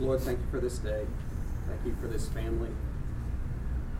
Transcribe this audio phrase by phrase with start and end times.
[0.00, 1.06] Lord, thank you for this day.
[1.68, 2.70] Thank you for this family.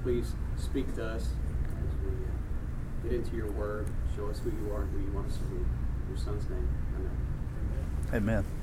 [0.02, 3.86] Please speak to us as we uh, get into your word.
[4.16, 5.56] Show us who you are and who you want us to be.
[5.56, 5.66] In
[6.08, 8.14] your son's name, amen.
[8.14, 8.59] Amen.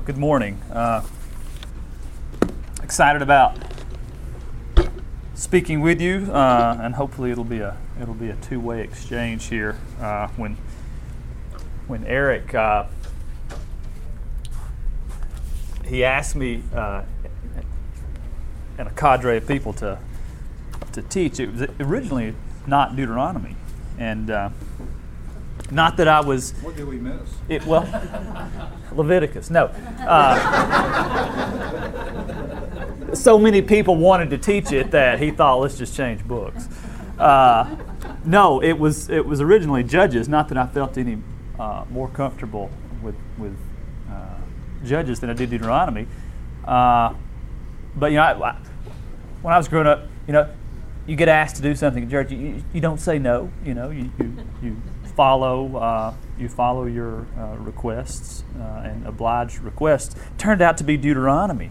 [0.00, 0.60] Good morning.
[0.72, 1.02] Uh,
[2.82, 3.56] excited about
[5.34, 9.78] speaking with you, uh, and hopefully it'll be a it'll be a two-way exchange here.
[10.00, 10.56] Uh, when
[11.86, 12.86] when Eric uh,
[15.86, 17.02] he asked me uh,
[18.76, 19.98] and a cadre of people to
[20.92, 22.34] to teach, it was originally
[22.66, 23.54] not Deuteronomy,
[23.98, 24.50] and uh,
[25.70, 26.52] not that I was.
[26.62, 27.28] What did we miss?
[27.48, 27.86] It, well,
[28.92, 29.50] Leviticus.
[29.50, 29.66] No.
[30.00, 30.34] Uh,
[33.14, 36.68] so many people wanted to teach it that he thought, let's just change books.
[37.18, 37.76] Uh,
[38.24, 40.28] no, it was it was originally Judges.
[40.28, 41.18] Not that I felt any
[41.58, 42.70] uh, more comfortable
[43.02, 43.56] with with
[44.10, 44.36] uh,
[44.84, 46.06] Judges than I did Deuteronomy.
[46.64, 47.14] Uh,
[47.96, 48.56] but you know, I, I,
[49.42, 50.50] when I was growing up, you know,
[51.06, 53.50] you get asked to do something in church, you, you don't say no.
[53.64, 54.76] You know, you you, you
[55.14, 60.16] follow uh, you follow your uh, requests uh, and oblige requests.
[60.38, 61.70] Turned out to be Deuteronomy,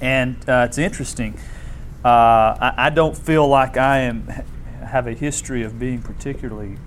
[0.00, 1.38] and uh, it's interesting.
[2.04, 4.26] Uh, I, I, don't feel like I am
[4.82, 6.78] have a history of being particularly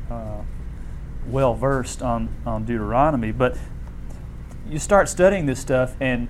[1.28, 3.56] well versed on on Deuteronomy, but
[4.68, 6.28] you start studying this stuff, and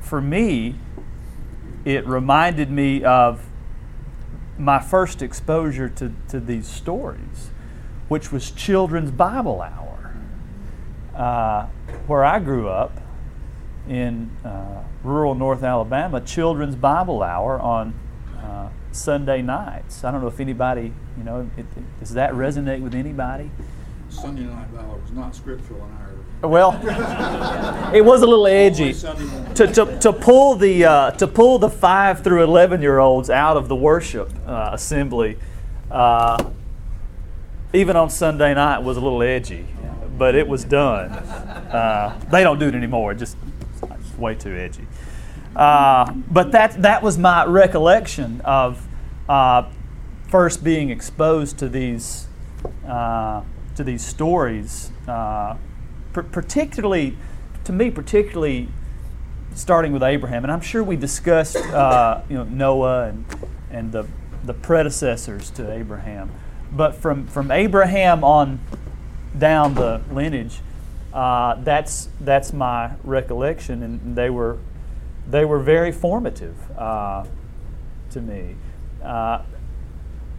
[0.00, 0.76] for me,
[1.84, 3.44] it reminded me of
[4.62, 7.50] my first exposure to, to these stories,
[8.06, 10.14] which was Children's Bible Hour.
[11.16, 11.66] Uh,
[12.06, 12.98] where I grew up
[13.88, 17.92] in uh, rural North Alabama, Children's Bible Hour on
[18.38, 20.04] uh, Sunday nights.
[20.04, 23.50] I don't know if anybody, you know, it, it, does that resonate with anybody?
[24.08, 26.11] Sunday night Bible was not scriptural in our
[26.42, 26.72] well,
[27.94, 32.24] it was a little edgy to, to, to pull the uh, to pull the five
[32.24, 35.38] through eleven year olds out of the worship uh, assembly.
[35.90, 36.50] Uh,
[37.72, 39.66] even on Sunday night was a little edgy,
[40.18, 41.10] but it was done.
[41.10, 43.14] Uh, they don't do it anymore.
[43.14, 43.36] Just
[44.18, 44.86] way too edgy.
[45.54, 48.84] Uh, but that that was my recollection of
[49.28, 49.70] uh,
[50.28, 52.26] first being exposed to these
[52.84, 54.90] to these stories
[56.12, 57.16] particularly,
[57.64, 58.68] to me, particularly
[59.54, 63.24] starting with Abraham, and I'm sure we discussed uh, you know Noah and
[63.70, 64.06] and the
[64.44, 66.30] the predecessors to Abraham,
[66.72, 68.60] but from from Abraham on
[69.38, 70.60] down the lineage,
[71.12, 74.58] uh, that's that's my recollection, and they were
[75.28, 77.24] they were very formative uh,
[78.10, 78.56] to me.
[79.02, 79.42] Uh,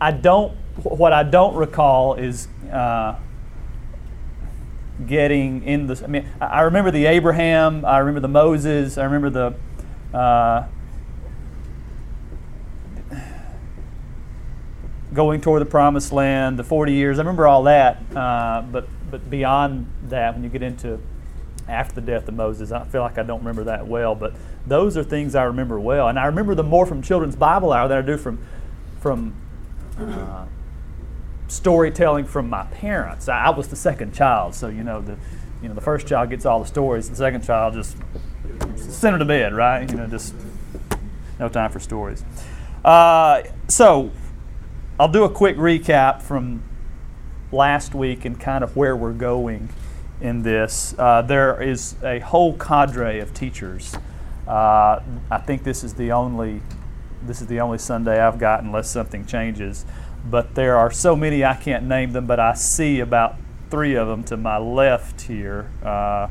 [0.01, 0.57] I don't.
[0.83, 3.15] What I don't recall is uh,
[5.07, 6.01] getting in the.
[6.03, 10.17] I mean, I remember the Abraham, I remember the Moses, I remember the.
[10.17, 10.67] Uh,
[15.13, 17.19] going toward the promised land, the 40 years.
[17.19, 20.99] I remember all that, uh, but but beyond that, when you get into
[21.67, 24.15] after the death of Moses, I feel like I don't remember that well.
[24.15, 24.33] But
[24.65, 27.87] those are things I remember well, and I remember them more from Children's Bible Hour
[27.87, 28.39] than I do from
[28.99, 29.35] from
[29.99, 30.45] uh,
[31.53, 33.29] storytelling from my parents.
[33.29, 35.17] I, I, was the second child, so you know the
[35.61, 37.97] you know the first child gets all the stories, the second child just
[38.75, 39.89] send her to bed, right?
[39.89, 40.33] You know, just
[41.39, 42.23] no time for stories.
[42.83, 44.11] Uh, so
[44.99, 46.63] I'll do a quick recap from
[47.51, 49.69] last week and kind of where we're going
[50.21, 50.95] in this.
[50.97, 53.95] Uh, there is a whole cadre of teachers.
[54.47, 56.61] Uh, I think this is the only
[57.25, 59.85] this is the only Sunday I've got unless something changes
[60.23, 63.35] but there are so many I can't name them, but I see about
[63.69, 65.69] three of them to my left here.
[65.83, 66.27] Uh,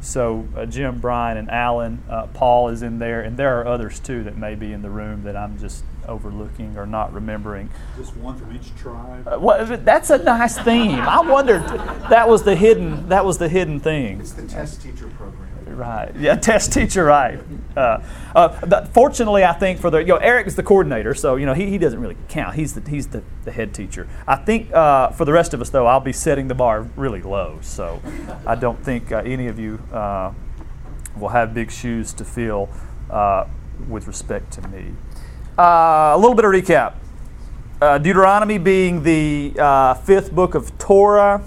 [0.00, 4.00] so uh, Jim, Brian, and Alan, uh, Paul is in there, and there are others
[4.00, 7.70] too that may be in the room that I'm just overlooking or not remembering.
[7.96, 9.28] Just one from each tribe.
[9.28, 10.98] Uh, well, that's a nice theme.
[10.98, 11.62] I wondered
[12.08, 14.20] that was the hidden that was the hidden thing.
[14.20, 15.29] It's the test teacher program.
[15.80, 16.14] Right.
[16.14, 17.04] Yeah, test teacher.
[17.04, 17.40] Right.
[17.74, 18.02] Uh,
[18.34, 21.54] uh, fortunately, I think for the you know Eric is the coordinator, so you know
[21.54, 22.54] he, he doesn't really count.
[22.54, 24.06] He's the he's the, the head teacher.
[24.28, 27.22] I think uh, for the rest of us though, I'll be setting the bar really
[27.22, 28.02] low, so
[28.46, 30.34] I don't think uh, any of you uh,
[31.16, 32.68] will have big shoes to fill
[33.08, 33.46] uh,
[33.88, 34.92] with respect to me.
[35.56, 36.96] a little bit of recap.
[38.02, 39.54] Deuteronomy being the
[40.04, 41.42] fifth book of Torah.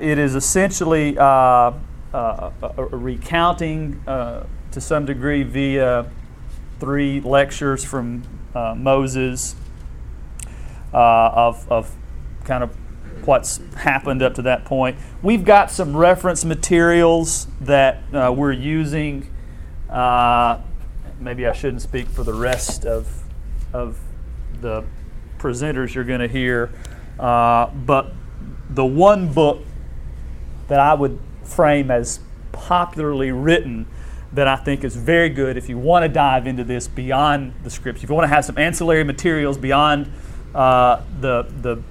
[0.00, 1.18] It is essentially
[2.12, 2.16] uh,
[2.62, 6.10] uh, a, a recounting uh, to some degree via
[6.80, 8.22] three lectures from
[8.54, 9.56] uh, Moses
[10.92, 11.94] uh, of, of
[12.44, 12.74] kind of
[13.26, 14.96] what's happened up to that point.
[15.22, 19.28] We've got some reference materials that uh, we're using.
[19.90, 20.60] Uh,
[21.20, 23.06] maybe I shouldn't speak for the rest of,
[23.72, 23.98] of
[24.60, 24.84] the
[25.38, 26.70] presenters you're going to hear,
[27.18, 28.12] uh, but
[28.70, 29.62] the one book
[30.68, 32.20] that I would frame as
[32.52, 33.86] popularly written
[34.32, 37.70] that I think is very good if you want to dive into this beyond the
[37.70, 40.12] scripts, if you want to have some ancillary materials beyond
[40.54, 41.82] uh, the, the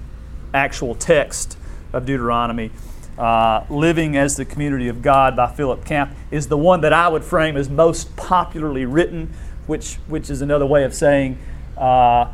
[0.54, 1.58] actual text
[1.94, 2.72] of Deuteronomy.
[3.18, 7.08] Uh, Living as the Community of God by Philip Camp is the one that I
[7.08, 9.34] would frame as most popularly written,
[9.66, 11.40] which, which is another way of saying
[11.76, 12.32] uh,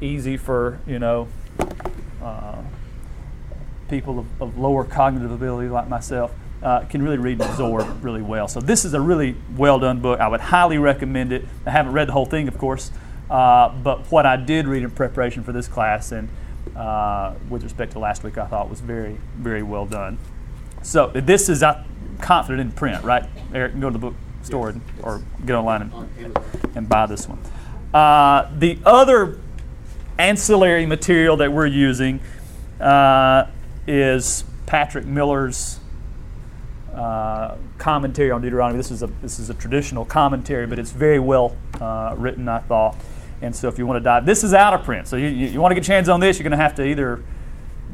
[0.00, 1.26] easy for, you know,
[2.22, 2.62] uh,
[3.88, 6.32] people of, of, lower cognitive ability like myself.
[6.60, 8.48] Uh, can really read and absorb really well.
[8.48, 10.18] So this is a really well done book.
[10.18, 11.44] I would highly recommend it.
[11.64, 12.90] I haven't read the whole thing, of course,
[13.30, 16.28] uh, but what I did read in preparation for this class and
[16.74, 20.18] uh, with respect to last week, I thought was very, very well done.
[20.82, 21.84] So this is I'm
[22.20, 23.24] confident in print, right?
[23.52, 25.04] Eric, can go to the bookstore yes, yes.
[25.04, 25.82] or get online
[26.18, 26.38] and,
[26.74, 27.38] and buy this one.
[27.92, 29.38] Uh, the other
[30.18, 32.20] ancillary material that we're using
[32.80, 33.46] uh,
[33.88, 35.80] is Patrick Miller's
[36.94, 38.76] uh, commentary on Deuteronomy.
[38.76, 42.58] This is a this is a traditional commentary, but it's very well uh, written, I
[42.58, 42.96] thought.
[43.40, 45.06] And so if you want to dive, this is out of print.
[45.06, 46.74] So you, you, you want to get your hands on this, you're going to have
[46.76, 47.22] to either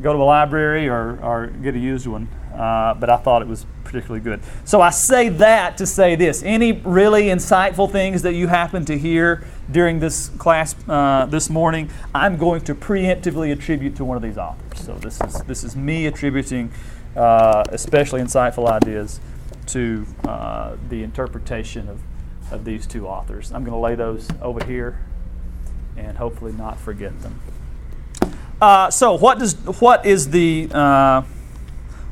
[0.02, 2.28] go to the library or, or get a used one.
[2.54, 4.40] Uh, but I thought it was particularly good.
[4.64, 6.42] So I say that to say this.
[6.44, 11.90] Any really insightful things that you happen to hear during this class uh, this morning,
[12.14, 14.80] I'm going to preemptively attribute to one of these authors.
[14.80, 16.72] So this is, this is me attributing
[17.16, 19.20] uh, especially insightful ideas
[19.66, 22.00] to uh, the interpretation of,
[22.52, 23.52] of these two authors.
[23.52, 24.98] I'm going to lay those over here
[25.96, 27.40] and hopefully not forget them.
[28.60, 30.68] Uh, so, what does what is the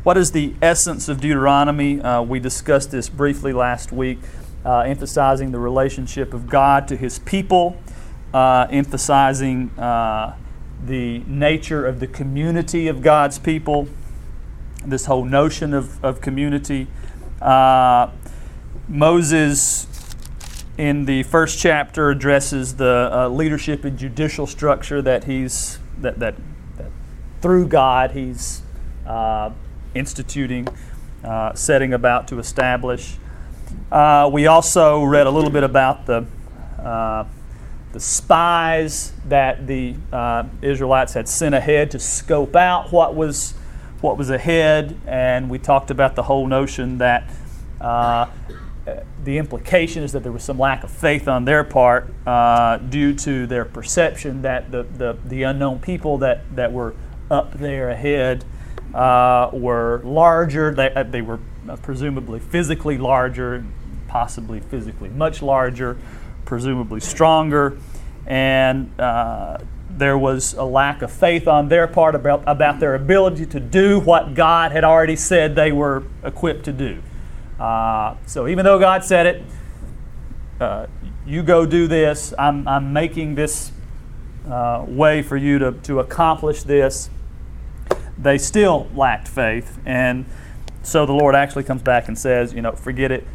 [0.03, 2.01] what is the essence of Deuteronomy?
[2.01, 4.19] Uh, we discussed this briefly last week,
[4.65, 7.77] uh, emphasizing the relationship of God to His people,
[8.35, 10.37] uh, emphasizing uh,
[10.85, 13.89] the nature of the community of God's people.
[14.85, 16.89] This whole notion of, of community.
[18.89, 19.87] Moses
[20.77, 26.35] in the first chapter addresses the uh, leadership and judicial structure that he's that, that,
[26.77, 26.91] that
[27.41, 28.63] through God he's
[29.07, 29.51] uh,
[29.95, 30.69] instituting,
[31.25, 33.17] uh, setting about to establish.
[33.91, 36.27] Uh, we also read a little bit about the
[36.79, 37.25] uh,
[37.93, 43.53] the spies that the uh, Israelites had sent ahead to scope out what was
[44.01, 47.31] what was ahead, and we talked about the whole notion that
[49.25, 53.15] the implication is that there was some lack of faith on their part uh, due
[53.15, 56.95] to their perception that the, the, the, unknown people that, that were
[57.31, 58.45] up there ahead
[58.95, 60.75] uh, were larger.
[60.75, 61.39] They, uh, they were
[61.83, 63.65] presumably physically larger,
[64.09, 65.97] possibly physically much larger,
[66.45, 67.79] presumably stronger.
[68.27, 69.59] And uh,
[69.91, 74.01] there was a lack of faith on their part about, about their ability to do
[74.01, 77.03] what God had already said they were equipped to do.
[77.59, 79.43] Uh, so even though God said it,
[80.61, 80.87] uh,
[81.27, 82.35] you go do this.
[82.39, 83.73] I'm, I'm making this
[84.49, 87.11] uh, way for you to, to accomplish this.
[88.23, 89.79] They still lacked faith.
[89.85, 90.27] And
[90.83, 93.27] so the Lord actually comes back and says, you know, forget it.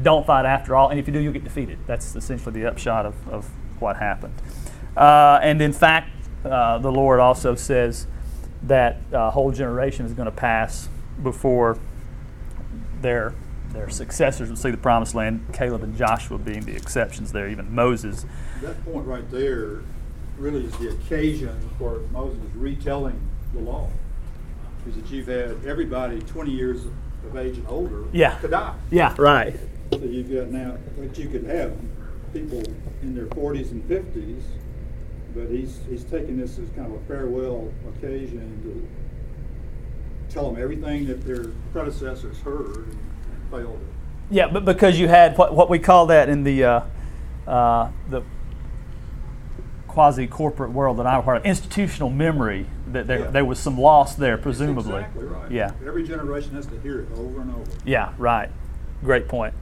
[0.00, 0.90] Don't fight after all.
[0.90, 1.78] And if you do, you'll get defeated.
[1.86, 4.34] That's essentially the upshot of, of what happened.
[4.96, 6.10] Uh, and in fact,
[6.44, 8.06] uh, the Lord also says
[8.62, 10.88] that a whole generation is going to pass
[11.22, 11.78] before
[13.00, 13.34] their
[13.70, 17.74] their successors will see the promised land, Caleb and Joshua being the exceptions there, even
[17.74, 18.24] Moses.
[18.62, 19.82] That point right there
[20.38, 23.20] really is the occasion for Moses retelling
[23.52, 23.90] the law.
[24.88, 26.86] Is that you've had everybody 20 years
[27.26, 28.38] of age and older yeah.
[28.38, 28.74] to die.
[28.90, 29.54] Yeah, right.
[29.92, 31.76] So you've got now, but you could have
[32.32, 32.62] people
[33.02, 34.42] in their 40s and 50s,
[35.34, 41.06] but he's, he's taking this as kind of a farewell occasion to tell them everything
[41.06, 42.98] that their predecessors heard and
[43.50, 44.34] failed it.
[44.34, 46.80] Yeah, but because you had what, what we call that in the uh,
[47.46, 48.22] uh, the
[49.86, 52.66] quasi corporate world that I am part of, institutional memory.
[52.92, 53.30] That there, yeah.
[53.30, 55.00] there was some loss there, presumably.
[55.00, 55.50] That's exactly right.
[55.50, 55.72] Yeah.
[55.86, 57.70] Every generation has to hear it over and over.
[57.84, 58.50] Yeah, right.
[59.02, 59.54] Great point.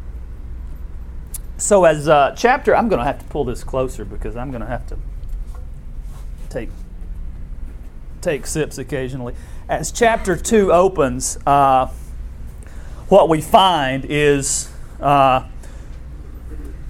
[1.58, 4.60] So as uh, chapter, I'm going to have to pull this closer because I'm going
[4.60, 4.98] to have to
[6.48, 6.70] take
[8.20, 9.34] take sips occasionally.
[9.68, 11.86] as chapter 2 opens, uh,
[13.08, 14.68] what we find is
[15.00, 15.46] uh,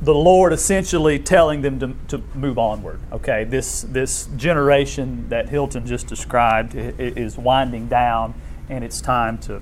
[0.07, 3.01] the Lord essentially telling them to, to move onward.
[3.11, 9.61] Okay, this, this generation that Hilton just described is winding down, and it's time to,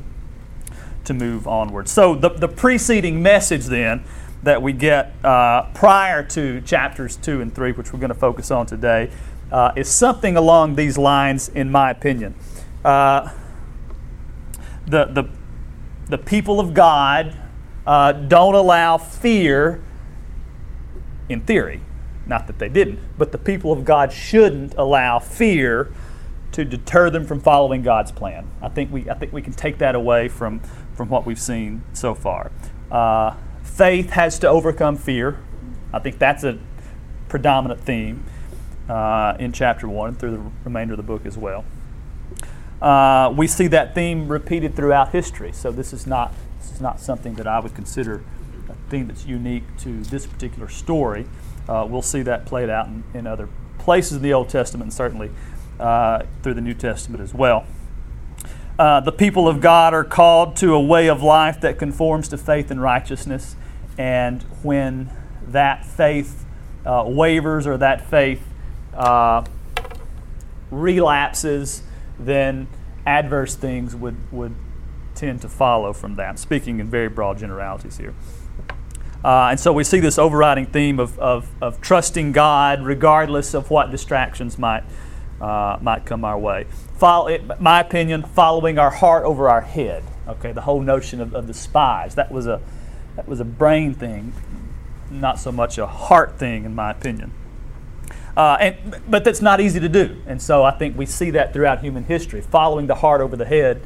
[1.07, 1.89] to move onward.
[1.89, 4.05] So, the, the preceding message then
[4.43, 8.51] that we get uh, prior to chapters 2 and 3, which we're going to focus
[8.51, 9.11] on today,
[9.51, 12.35] uh, is something along these lines, in my opinion.
[12.85, 13.31] Uh,
[14.87, 15.25] the, the,
[16.11, 17.35] the people of God
[17.87, 19.83] uh, don't allow fear,
[21.29, 21.81] in theory,
[22.27, 25.93] not that they didn't, but the people of God shouldn't allow fear
[26.53, 28.49] to deter them from following God's plan.
[28.63, 30.61] I think we, I think we can take that away from,
[30.95, 32.53] from what we've seen so far.
[32.91, 35.41] Uh, faith has to overcome fear.
[35.93, 36.59] I think that's a
[37.29, 38.25] predominant theme
[38.89, 41.65] uh, in chapter 1 through the remainder of the book as well.
[42.81, 47.01] Uh, we see that theme repeated throughout history, so this is not this is not
[47.01, 48.23] something that I would consider
[48.89, 51.27] theme that's unique to this particular story.
[51.69, 53.49] Uh, we'll see that played out in, in, other
[53.79, 55.31] places in the Old Testament and certainly
[55.81, 57.67] uh, through the New Testament as well.
[58.79, 62.37] Uh, the people of God are called to a way of life that conforms to
[62.37, 63.55] faith and righteousness,
[63.97, 65.11] and when
[65.47, 66.45] that faith
[66.85, 68.43] uh, wavers or that faith
[68.95, 69.45] uh,
[70.71, 71.83] relapses,
[72.19, 72.67] then
[73.07, 74.55] adverse things would, would
[75.15, 76.39] tend to follow from that.
[76.39, 78.15] speaking in very broad generalities here.
[79.25, 83.71] Uh, and so we see this overriding theme of, of, of, trusting God regardless of
[83.71, 84.85] what distractions might,
[85.41, 86.67] uh, might come our way.
[86.99, 90.05] Follow, my opinion, following our heart over our head.
[90.29, 92.15] Okay, the whole notion of, of the spies.
[92.17, 92.61] That was, a,
[93.17, 94.35] that was a brain thing,
[95.11, 97.33] not so much a heart thing, in my opinion.
[98.37, 100.21] Uh, and, but that's not easy to do.
[100.27, 102.43] And so I think we see that throughout human history.
[102.43, 103.81] Following the heart over the head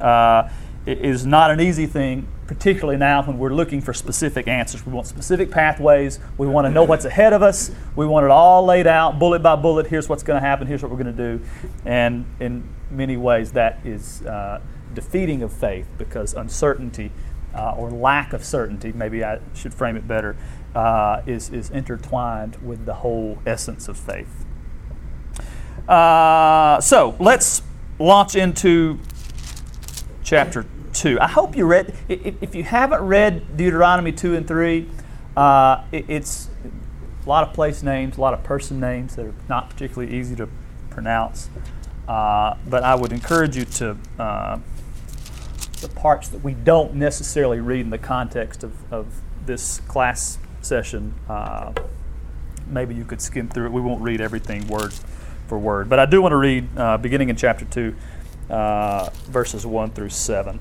[0.00, 0.48] uh,
[0.84, 4.84] is not an easy thing, particularly now when we're looking for specific answers.
[4.84, 6.18] We want specific pathways.
[6.36, 7.70] We want to know what's ahead of us.
[7.94, 9.86] We want it all laid out, bullet by bullet.
[9.86, 10.66] Here's what's going to happen.
[10.66, 11.44] Here's what we're going to do.
[11.84, 14.60] And in many ways, that is uh,
[14.94, 17.12] defeating of faith because uncertainty
[17.54, 20.36] uh, or lack of certainty, maybe I should frame it better,
[20.74, 24.44] uh, is, is intertwined with the whole essence of faith.
[25.88, 27.62] Uh, so let's
[28.00, 28.98] launch into
[30.24, 31.18] chapter 2.
[31.20, 34.88] I hope you read, if you haven't read Deuteronomy 2 and 3,
[35.36, 36.50] uh, it's
[37.24, 40.36] a lot of place names, a lot of person names that are not particularly easy
[40.36, 40.48] to
[40.90, 41.48] pronounce.
[42.08, 44.58] Uh, but I would encourage you to, uh,
[45.80, 49.06] the parts that we don't necessarily read in the context of, of
[49.46, 51.72] this class session, uh,
[52.66, 53.72] maybe you could skim through it.
[53.72, 54.92] We won't read everything word
[55.46, 57.94] for word, but I do want to read uh, beginning in chapter 2,
[58.50, 60.60] uh, verses 1 through 7.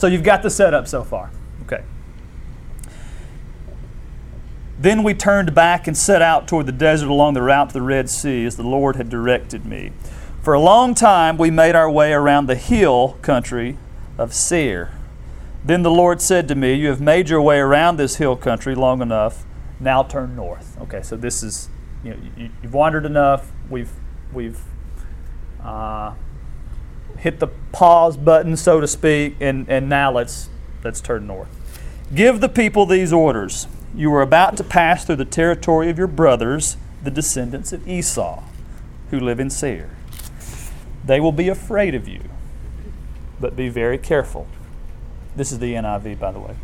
[0.00, 1.30] So you've got the setup so far.
[1.66, 1.84] Okay.
[4.78, 7.82] Then we turned back and set out toward the desert along the route to the
[7.82, 9.92] Red Sea as the Lord had directed me.
[10.40, 13.76] For a long time we made our way around the hill country
[14.16, 14.90] of Seir.
[15.62, 18.74] Then the Lord said to me, You have made your way around this hill country
[18.74, 19.44] long enough.
[19.78, 20.80] Now turn north.
[20.80, 21.68] Okay, so this is,
[22.02, 23.52] you know, you, have wandered enough.
[23.68, 23.92] We've,
[24.32, 24.62] we've
[25.62, 26.14] uh,
[27.20, 30.48] hit the pause button, so to speak, and, and now let's,
[30.82, 31.48] let's turn north.
[32.14, 33.66] Give the people these orders.
[33.94, 38.42] You are about to pass through the territory of your brothers, the descendants of Esau,
[39.10, 39.90] who live in Seir.
[41.04, 42.20] They will be afraid of you,
[43.38, 44.46] but be very careful
[45.36, 46.56] this is the NIV, by the way.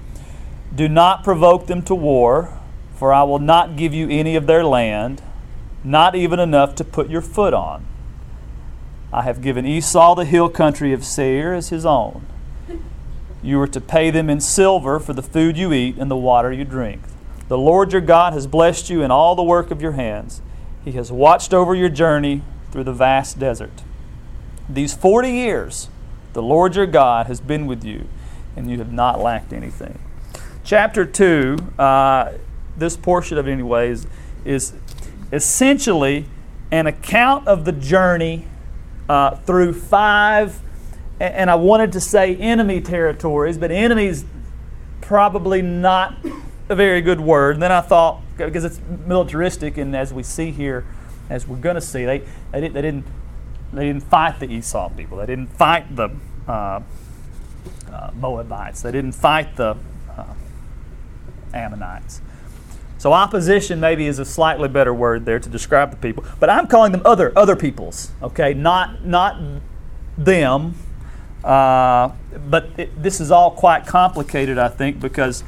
[0.75, 2.59] Do not provoke them to war,
[2.95, 5.23] for I will not give you any of their land,
[5.85, 7.87] not even enough to put your foot on.
[9.13, 12.27] I have given Esau the hill country of Seir as his own.
[13.43, 16.53] You are to pay them in silver for the food you eat and the water
[16.53, 17.03] you drink.
[17.49, 20.43] The Lord your God has blessed you in all the work of your hands.
[20.85, 23.83] He has watched over your journey through the vast desert.
[24.69, 25.89] These 40 years,
[26.33, 28.09] the Lord your God has been with you
[28.57, 29.99] and you have not lacked anything.
[30.65, 32.33] Chapter 2, uh,
[32.77, 34.07] this portion of it, anyway, is,
[34.45, 34.73] is
[35.33, 36.27] essentially
[36.73, 38.47] an account of the journey
[39.09, 40.61] uh, through five,
[41.21, 44.25] and I wanted to say enemy territories, but enemies
[45.01, 46.17] probably not
[46.69, 47.57] a very good word.
[47.57, 50.85] And then I thought, because it's militaristic, and as we see here,
[51.31, 52.19] as we're going to see, they,
[52.53, 53.07] they, didn't, they, didn't,
[53.73, 55.19] they didn't fight the Esau people.
[55.19, 56.11] They didn't fight the
[56.47, 56.81] uh,
[57.91, 58.83] uh, Moabites.
[58.83, 59.77] They didn't fight the
[60.17, 60.35] uh,
[61.55, 62.21] Ammonites.
[63.07, 66.67] So opposition maybe is a slightly better word there to describe the people, but I'm
[66.67, 68.11] calling them other other peoples.
[68.21, 69.41] Okay, not not
[70.19, 70.75] them.
[71.45, 72.11] Uh,
[72.51, 75.45] but it, this is all quite complicated, I think, because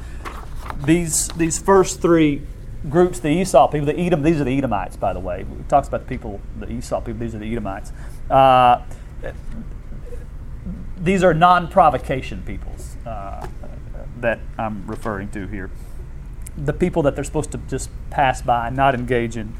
[0.85, 2.43] these these first three
[2.89, 5.41] groups, the Esau people, the Edom, these are the Edomites, by the way.
[5.41, 7.91] It talks about the people, the Esau people, these are the Edomites.
[8.29, 8.83] Uh,
[10.97, 13.45] these are non-provocation peoples uh,
[14.21, 15.69] that I'm referring to here.
[16.65, 19.53] The people that they're supposed to just pass by, not engage in,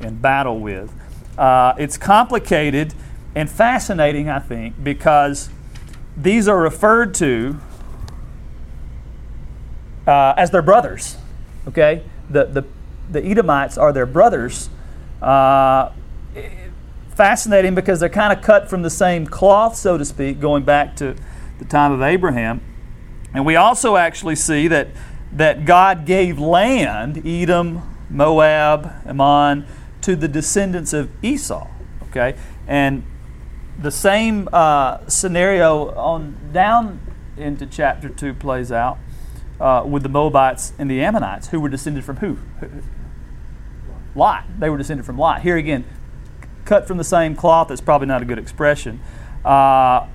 [0.00, 0.92] in battle with.
[1.38, 2.94] Uh, it's complicated
[3.34, 5.48] and fascinating, I think, because
[6.16, 7.58] these are referred to
[10.06, 11.16] uh, as their brothers.
[11.68, 12.64] Okay, the the
[13.10, 14.68] the Edomites are their brothers.
[15.20, 15.92] Uh,
[17.14, 20.96] fascinating because they're kind of cut from the same cloth, so to speak, going back
[20.96, 21.14] to
[21.58, 22.60] the time of Abraham.
[23.34, 24.88] And we also actually see that
[25.32, 29.66] that God gave land, Edom, Moab, Ammon,
[30.02, 31.68] to the descendants of Esau.
[32.08, 32.36] Okay,
[32.66, 33.04] and
[33.78, 37.00] the same uh, scenario on down
[37.36, 38.98] into chapter two plays out
[39.60, 42.38] uh, with the Moabites and the Ammonites, who were descended from who?
[44.14, 44.44] Lot.
[44.58, 45.40] They were descended from Lot.
[45.42, 45.84] Here again,
[46.66, 47.68] cut from the same cloth.
[47.68, 49.00] That's probably not a good expression.
[49.44, 50.06] Uh,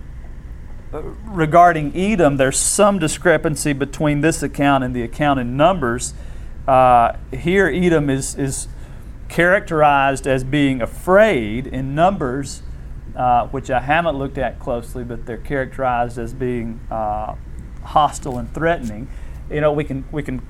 [0.92, 6.14] regarding Edom, there's some discrepancy between this account and the account in Numbers.
[6.68, 8.68] Uh, here, Edom is, is
[9.30, 12.62] characterized as being afraid in Numbers,
[13.16, 17.36] uh, which I haven't looked at closely, but they're characterized as being uh,
[17.84, 19.08] hostile and threatening.
[19.50, 20.46] You know, we can we can.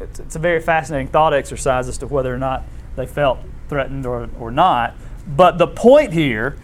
[0.00, 2.64] It's, it's, a very fascinating thought exercise as to whether or not
[2.96, 4.94] they felt threatened or, or not.
[5.26, 6.56] But the point here,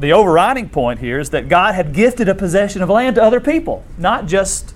[0.00, 3.40] the overriding point here, is that God had gifted a possession of land to other
[3.40, 4.74] people, not just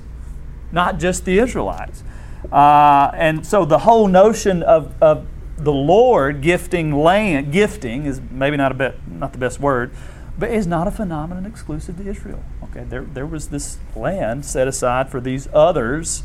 [0.73, 2.02] not just the Israelites.
[2.50, 5.26] Uh, and so the whole notion of, of
[5.57, 9.93] the Lord gifting land, gifting is maybe not a bit, not the best word,
[10.38, 12.43] but is not a phenomenon exclusive to Israel.
[12.64, 16.23] Okay, there, there was this land set aside for these others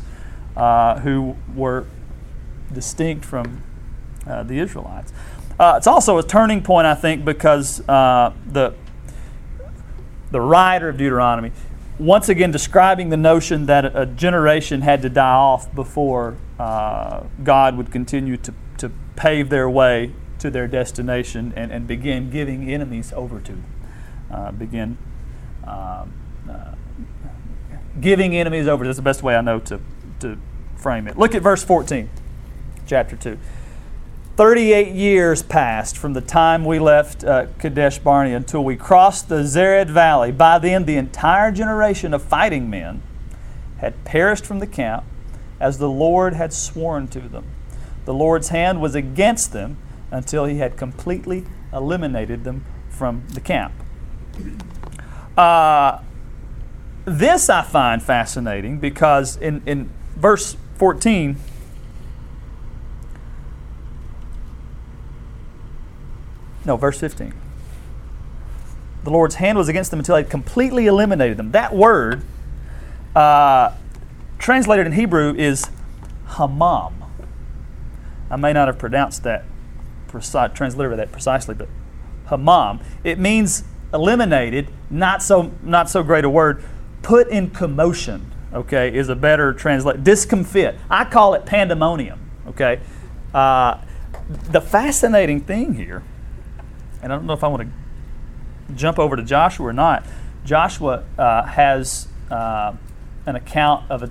[0.56, 1.84] uh, who were
[2.72, 3.62] distinct from
[4.26, 5.12] uh, the Israelites.
[5.60, 8.74] Uh, it's also a turning point, I think, because uh, the
[10.30, 11.52] the writer of Deuteronomy,
[11.98, 17.76] once again describing the notion that a generation had to die off before uh, God
[17.76, 23.12] would continue to to pave their way to their destination and, and begin giving enemies
[23.12, 23.64] over to them.
[24.30, 24.96] Uh, begin
[25.64, 26.12] um,
[26.48, 26.72] uh,
[28.00, 28.84] giving enemies over.
[28.84, 29.80] That's the best way I know to,
[30.20, 30.38] to
[30.76, 31.18] frame it.
[31.18, 32.08] Look at verse 14,
[32.86, 33.38] chapter 2.
[34.38, 39.42] 38 years passed from the time we left uh, Kadesh Barnea until we crossed the
[39.42, 40.30] Zered Valley.
[40.30, 43.02] By then, the entire generation of fighting men
[43.78, 45.02] had perished from the camp
[45.58, 47.46] as the Lord had sworn to them.
[48.04, 49.76] The Lord's hand was against them
[50.12, 53.74] until he had completely eliminated them from the camp.
[55.36, 55.98] Uh,
[57.04, 61.34] this I find fascinating because in, in verse 14,
[66.68, 67.32] no, verse 15.
[69.02, 71.52] The Lord's hand was against them until he completely eliminated them.
[71.52, 72.22] That word,
[73.16, 73.72] uh,
[74.38, 75.64] translated in Hebrew, is
[76.26, 76.92] hamam.
[78.30, 79.46] I may not have pronounced that,
[80.08, 81.70] precise, transliterated that precisely, but
[82.26, 82.82] hamam.
[83.02, 86.62] It means eliminated, not so, not so great a word.
[87.00, 90.02] Put in commotion, okay, is a better translation.
[90.02, 90.78] Discomfit.
[90.90, 92.80] I call it pandemonium, okay.
[93.32, 93.78] Uh,
[94.50, 96.02] the fascinating thing here,
[97.02, 100.04] and I don't know if I want to jump over to Joshua or not.
[100.44, 102.74] Joshua uh, has uh,
[103.26, 104.10] an account of a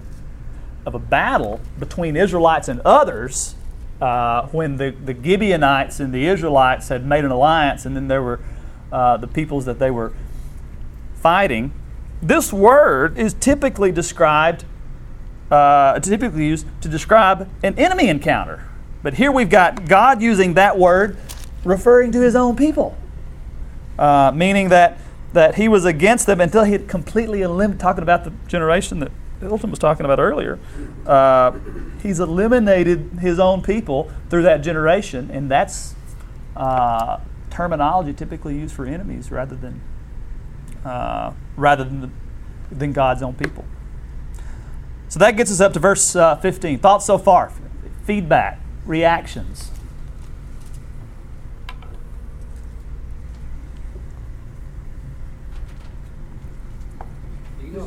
[0.86, 3.56] of a battle between Israelites and others
[4.00, 8.24] uh, when the, the Gibeonites and the Israelites had made an alliance, and then there
[8.24, 8.40] were
[8.92, 10.14] uh, the peoples that they were
[11.16, 11.74] fighting.
[12.22, 14.64] This word is typically described,
[15.52, 18.70] uh, typically used to describe an enemy encounter.
[19.04, 21.18] But here we've got God using that word
[21.64, 22.98] referring to his own people,
[24.00, 24.98] uh, meaning that,
[25.34, 29.12] that he was against them until he had completely eliminated, talking about the generation that
[29.40, 30.60] Hilton was talking about earlier.
[31.06, 31.52] Uh,
[32.02, 35.96] he's eliminated his own people through that generation, and that's
[36.56, 39.82] uh, terminology typically used for enemies rather than
[40.86, 42.10] uh, rather than the,
[42.72, 43.66] than God's own people.
[45.10, 46.80] So that gets us up to verse uh, 15.
[46.80, 47.52] Thoughts so far?
[48.04, 49.72] Feedback, reactions.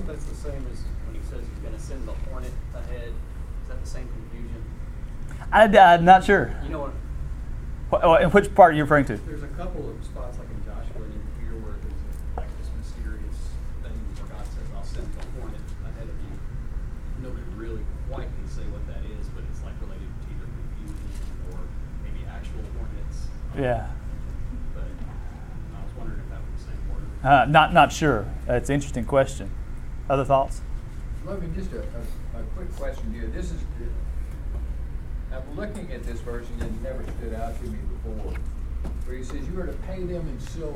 [0.01, 3.13] if that's the same as when he says he's going to send the hornet ahead.
[3.13, 4.65] Is that the same confusion?
[5.53, 6.57] I, am not sure.
[6.65, 6.93] You know what?
[7.91, 9.17] what oh, in which part are you referring to?
[9.17, 12.01] There's a couple of spots like in Joshua and in here where there's
[12.37, 13.37] like this mysterious
[13.85, 16.33] thing where God says, "I'll send the hornet ahead of you."
[17.21, 20.97] Nobody really quite can say what that is, but it's like related to either confusion
[21.53, 21.61] or
[22.09, 23.29] maybe actual hornets.
[23.53, 23.93] Yeah.
[24.73, 27.05] But I was wondering if that was the same word.
[27.21, 28.25] Uh, not not sure.
[28.49, 29.53] That's an interesting question.
[30.11, 30.61] Other thoughts?
[31.25, 33.29] Logan, just a, a, a quick question to you.
[33.29, 33.61] This is,
[35.33, 38.35] uh, I'm looking at this verse and it never stood out to me before.
[39.07, 40.75] Where he says you are to pay them in silver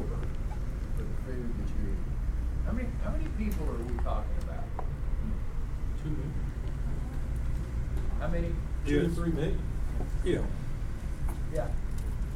[0.97, 1.99] for the food that you eat.
[2.65, 4.63] How many, how many people are we talking about?
[6.05, 6.35] Two million.
[8.21, 8.53] How many?
[8.87, 9.15] Two to Yes.
[9.17, 9.59] three million.
[10.25, 10.43] Yeah.
[11.53, 11.67] Yeah.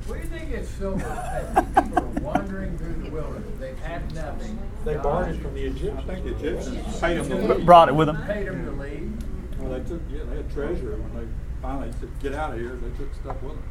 [0.09, 0.99] Where do you think it's silver?
[1.01, 3.59] That People are wandering through the wilderness.
[3.61, 4.59] They've had nothing.
[4.85, 6.09] They God borrowed it from the Egyptians.
[6.09, 6.25] I Egyptians.
[6.25, 7.67] think the Egyptians paid them to leave.
[7.67, 8.23] Brought it with them.
[8.25, 9.13] Paid them to leave.
[9.61, 12.59] Well, they took, yeah, they had treasure, and when they finally said, get out of
[12.61, 13.63] here, they took stuff with them.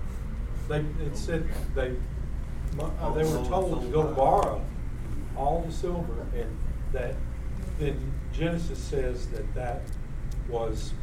[0.99, 1.95] They, it said they,
[2.79, 4.61] uh, they were told to go borrow
[5.37, 6.57] all the silver and
[6.91, 7.15] that,
[7.79, 9.81] then Genesis says that that
[10.49, 10.93] was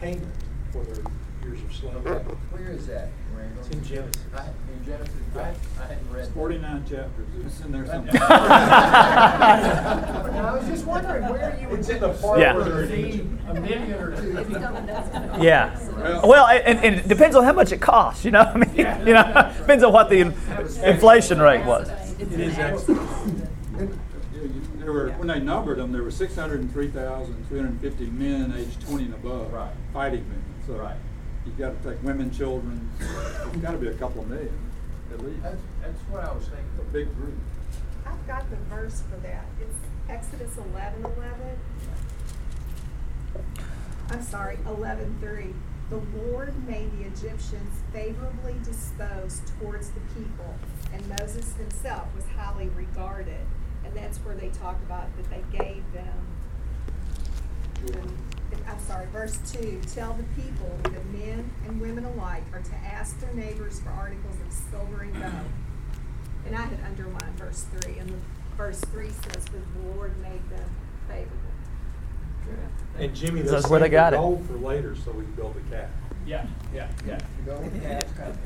[0.00, 0.28] payment
[0.72, 1.02] for their
[1.42, 2.18] years of slavery.
[2.50, 3.64] Where is that, Randall?
[3.64, 4.22] It's in Genesis.
[4.34, 5.42] I, in Genesis, I, I
[5.86, 6.18] hadn't read.
[6.20, 6.34] It's that.
[6.34, 8.12] forty-nine chapters, it's in there somewhere.
[8.22, 8.26] I
[10.56, 12.54] was just wondering where you would It's in get the the part Yeah.
[12.54, 14.32] where there feed a million or two.
[15.42, 15.78] Yeah.
[15.96, 18.24] Well- Well, and, and it depends on how much it costs.
[18.24, 20.34] You know, I mean, you know, depends on what the in-
[20.84, 21.88] inflation rate was.
[22.18, 22.98] It is Exodus.
[23.76, 23.86] Yeah,
[24.42, 27.58] you- There were, when they numbered them, there were six hundred and three thousand, three
[27.58, 29.52] hundred and fifty men aged twenty and above.
[29.52, 29.72] Right.
[29.92, 30.72] Fighting men, so.
[30.74, 30.96] Right.
[31.46, 34.52] You've gotta take women, children, it's gotta be a couple of million,
[35.12, 35.42] at least.
[35.42, 37.34] That's, that's what I was It's a big group.
[38.06, 39.44] I've got the verse for that.
[39.60, 39.76] It's
[40.08, 41.58] Exodus eleven eleven.
[44.10, 45.54] I'm sorry, eleven three.
[45.88, 50.54] The Lord made the Egyptians favorably disposed towards the people,
[50.92, 53.46] and Moses himself was highly regarded.
[53.82, 56.26] And that's where they talk about that they gave them.
[58.68, 63.18] I'm sorry, verse two, tell the people that men and women alike are to ask
[63.20, 65.32] their neighbors for articles of silver and gold.
[66.46, 68.16] And I had underlined verse three, and the
[68.56, 70.68] verse three says, "The Lord made them
[71.08, 71.36] favorable."
[72.98, 74.16] And Jimmy, So they're that's where they saving got it.
[74.16, 75.88] gold for later so we can build a cat.
[76.26, 77.18] Yeah, yeah, yeah.
[77.46, 78.00] Go, yeah.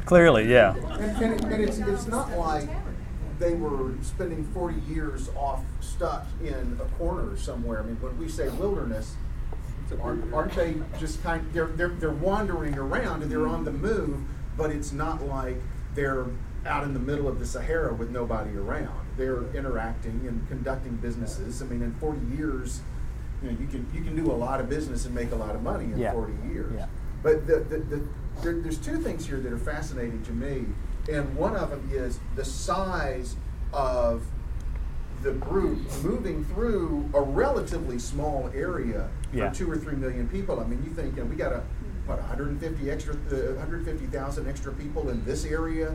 [0.04, 0.74] Clearly, yeah.
[0.76, 2.68] And, and, it- and it's, it's not like
[3.38, 7.80] they were spending forty years off stuck in a corner somewhere.
[7.80, 9.14] I mean, when we say wilderness,
[9.92, 13.70] A aren't, aren't they just kind, they're, they're, they're wandering around and they're on the
[13.70, 14.20] move,
[14.56, 15.56] but it's not like
[15.94, 16.26] they're
[16.66, 19.06] out in the middle of the Sahara with nobody around.
[19.16, 21.62] They're interacting and conducting businesses.
[21.62, 22.80] I mean, in forty years,
[23.42, 25.54] you know, you can, you can do a lot of business and make a lot
[25.54, 26.12] of money in Yeah.
[26.12, 26.72] forty years.
[26.74, 26.86] Yeah.
[27.22, 28.08] But the, the, the,
[28.42, 30.64] there, there's two things here that are fascinating to me,
[31.12, 33.36] and one of them is the size
[33.72, 34.22] of
[35.24, 39.50] the group moving through a relatively small area for Yeah.
[39.50, 40.60] two or three million people.
[40.60, 41.62] I mean, you think, you know, we got a
[42.06, 45.94] what 150 extra, uh, 150,000 extra people in this area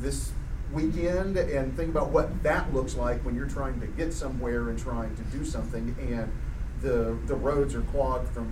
[0.00, 0.30] this
[0.72, 4.78] weekend, and think about what that looks like when you're trying to get somewhere and
[4.78, 6.30] trying to do something, and
[6.80, 8.46] the the roads are clogged from.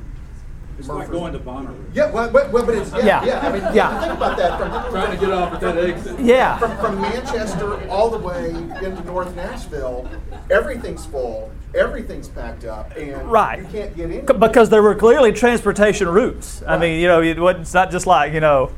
[0.79, 1.85] It's like going to Bonnaroo.
[1.95, 3.25] Yeah, well, but, well, but it's yeah, Yeah.
[3.25, 3.49] yeah.
[3.49, 4.01] I mean, Yeah.
[4.01, 4.59] think about that.
[4.59, 6.21] From, Trying to get off at that exit.
[6.21, 6.59] Yeah.
[6.59, 10.09] from, from Manchester all the way into North Nashville,
[10.51, 13.61] everything's full, everything's packed up, and Right.
[13.61, 14.27] you can't get in.
[14.27, 16.63] Because there were clearly transportation routes.
[16.67, 18.71] I mean, you know, it wasn't, it's not just like, you know,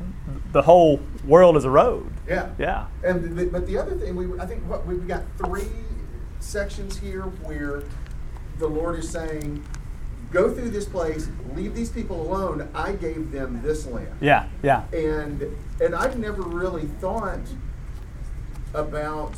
[0.52, 2.10] the whole world is a road.
[2.28, 2.86] yeah, Yeah.
[3.04, 5.68] And the, but the other thing, we I think what we've got three
[6.40, 7.82] sections here where
[8.58, 9.62] the Lord is saying,
[10.30, 12.68] "Go through this place, leave these people alone.
[12.74, 14.46] I gave them this land." Yeah.
[14.62, 14.84] Yeah.
[14.92, 15.42] and
[15.80, 17.40] and I've never really thought
[18.74, 19.34] about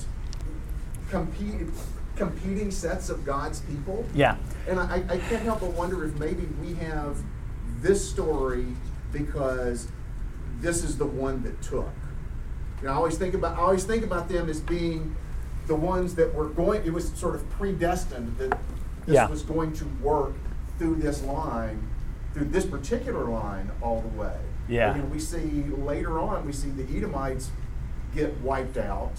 [1.09, 1.68] compete,
[2.16, 4.05] competing sets of God's people.
[4.14, 4.37] Yeah.
[4.68, 7.16] And I, I can't help but wonder if maybe we have
[7.81, 8.66] this story
[9.12, 9.88] because
[10.61, 11.88] this is the one that took.
[12.81, 15.14] You know, I always think about I always think about them as being
[15.66, 16.85] the ones that were going.
[16.85, 18.59] It was sort of predestined that
[19.07, 19.29] this Yeah.
[19.29, 20.35] was going to work
[20.80, 21.86] through this line,
[22.32, 24.38] through this particular line all the way.
[24.66, 24.94] Yeah.
[24.94, 27.50] Mean, we see later on we see the Edomites
[28.14, 29.12] get wiped out.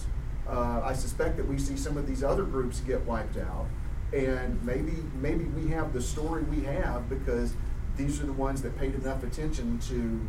[0.48, 3.66] Uh, I suspect that we see some of these other groups get wiped out,
[4.12, 7.54] and maybe maybe we have the story we have because
[7.96, 10.20] these are the ones that paid enough attention to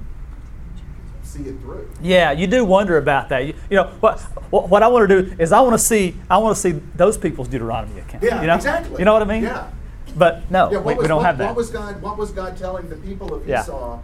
[1.23, 1.89] see it through.
[1.99, 3.47] Yeah, you do wonder about that.
[3.47, 4.19] You, you know, what,
[4.51, 6.73] what what I want to do is I want to see I want to see
[6.95, 8.23] those people's Deuteronomy account.
[8.23, 8.55] Yeah, you know?
[8.55, 8.99] exactly.
[8.99, 9.43] You know what I mean?
[9.43, 9.71] Yeah.
[10.15, 11.47] But no, Yeah, we, what we was, don't what, have that.
[11.47, 12.01] What was God?
[12.01, 13.61] What was God telling the people of Yeah.
[13.61, 13.99] Esau?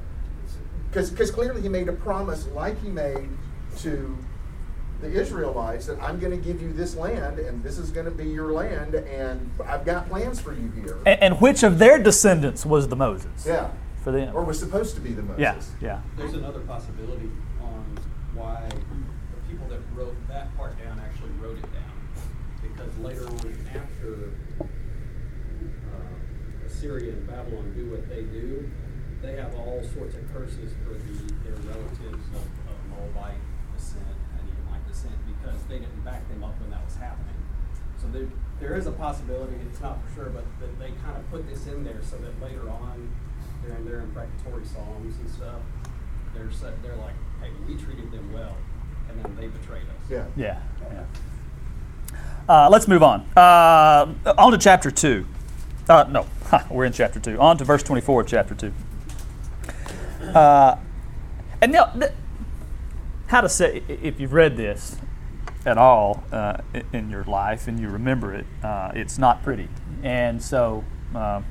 [0.92, 3.30] Because clearly He made a promise, like He made
[3.80, 4.18] to
[5.02, 8.12] the Israelites, that I'm going to give you this land, and this is going to
[8.12, 10.98] be your land, and I've got plans for you here.
[11.06, 13.46] and, and which of their descendants was the Moses?
[13.48, 13.70] yeah,
[14.04, 14.36] For them.
[14.36, 15.40] or was supposed to be the Moses.
[15.40, 16.02] yeah, yeah.
[16.18, 17.30] There's another possibility
[17.62, 17.98] on
[18.34, 21.84] why the people that wrote that part down actually wrote it down.
[22.62, 24.34] Because later on, after
[26.80, 28.64] Assyria and Babylon do what they do,
[29.22, 33.36] they have all sorts of curses for the, their relatives of, of Moabite
[33.76, 37.36] descent and Edomite descent because they didn't back them up when that was happening.
[38.00, 38.28] So there,
[38.62, 41.68] there is a possibility, it's not for sure, but that they kind of put this
[41.68, 43.12] in there so that later on,
[43.68, 45.60] during their imprecatory psalms and stuff,
[46.34, 48.56] they're, set, they're like, hey, we treated them well,
[49.10, 50.10] and then they betrayed us.
[50.10, 50.24] Yeah.
[50.38, 50.62] Yeah.
[50.94, 52.16] yeah.
[52.48, 53.28] Uh, let's move on.
[53.36, 55.26] Uh, on to chapter 2.
[55.90, 56.28] Uh, no,
[56.70, 57.40] we're in chapter 2.
[57.40, 58.72] On to verse 24 of chapter 2.
[60.36, 60.78] Uh,
[61.62, 62.12] and now, th-
[63.26, 64.98] how to say, if you've read this
[65.66, 66.62] at all uh,
[66.94, 69.68] in your life and you remember it, uh, it's not pretty.
[70.04, 70.84] And so,
[71.16, 71.42] uh,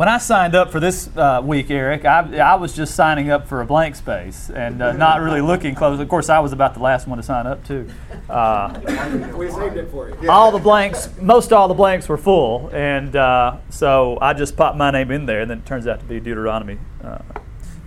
[0.00, 3.46] when I signed up for this uh, week, Eric, I, I was just signing up
[3.46, 6.00] for a blank space and uh, not really looking close.
[6.00, 7.86] Of course, I was about the last one to sign up too.
[8.26, 8.80] Uh,
[9.36, 10.16] We saved it for you.
[10.22, 10.28] Yeah.
[10.30, 14.78] all the blanks, most all the blanks were full, and uh, so I just popped
[14.78, 17.18] my name in there, and then it turns out to be Deuteronomy uh,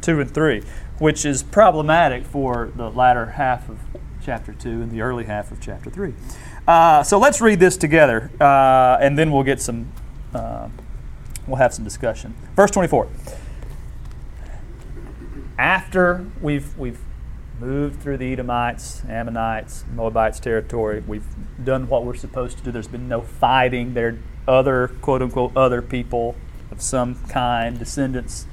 [0.01, 0.61] two and three,
[0.99, 3.79] which is problematic for the latter half of
[4.23, 6.13] chapter two and the early half of chapter three.
[6.67, 9.91] Uh, so let's read this together, uh, and then we'll get some.
[11.47, 12.35] We'll have some discussion.
[12.55, 13.07] Verse twenty-four.
[15.57, 16.99] After we've we've
[17.59, 21.03] moved through the Edomites, Ammonites, Moabites territory.
[21.05, 21.27] We've
[21.63, 22.71] done what we're supposed to do.
[22.71, 23.93] There's been no fighting.
[23.93, 26.35] They're other, quote unquote, other people
[26.71, 28.45] of some kind, descendants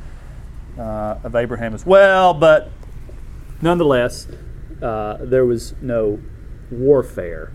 [0.78, 2.70] uh, of Abraham as well, but
[3.60, 4.28] nonetheless,
[4.82, 6.20] uh, there was no
[6.70, 7.52] warfare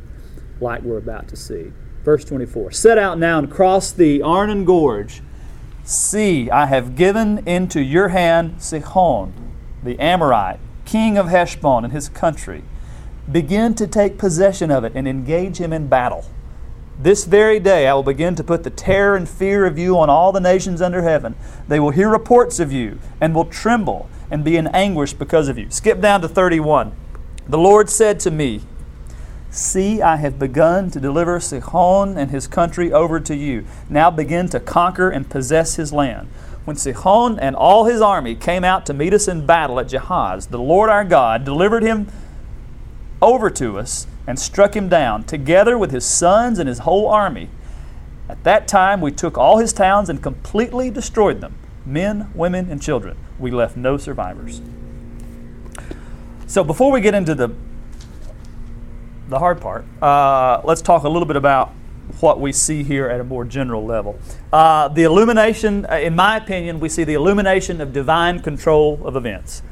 [0.59, 1.71] like we're about to see.
[2.05, 5.23] Verse 24 Set out now and cross the Arnon Gorge.
[5.83, 9.33] See, I have given into your hand Sihon,
[9.83, 12.63] the Amorite, king of Heshbon and his country.
[13.31, 16.25] Begin to take possession of it and engage him in battle.
[16.99, 20.09] This very day I will begin to put the terror and fear of you on
[20.09, 21.35] all the nations under heaven.
[21.67, 25.57] They will hear reports of you and will tremble and be in anguish because of
[25.57, 25.71] you.
[25.71, 26.95] Skip down to 31.
[27.47, 28.61] The Lord said to me,
[29.55, 33.63] See, I have begun to deliver Sihon and his country over to you.
[33.87, 36.27] Now begin to conquer and possess his land.
[36.65, 40.49] When Sihon and all his army came out to meet us in battle at Jahaz,
[40.49, 42.07] the Lord our God delivered him
[43.21, 47.47] over to us and struck him down, together with his sons and his whole army.
[48.27, 52.81] At that time, we took all his towns and completely destroyed them men, women, and
[52.81, 53.15] children.
[53.39, 54.59] We left no survivors.
[56.45, 57.55] So, before we get into the
[59.27, 61.73] the hard part, uh, let's talk a little bit about
[62.19, 64.19] what we see here at a more general level.
[64.53, 69.15] Uh, the illumination, uh, in my opinion, we see the illumination of divine control of
[69.15, 69.63] events.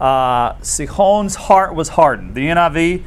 [0.00, 2.34] Uh, Sihon's heart was hardened.
[2.34, 3.04] The NIV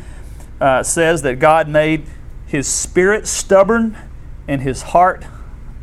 [0.60, 2.06] uh, says that God made
[2.46, 3.98] his spirit stubborn
[4.48, 5.26] and his heart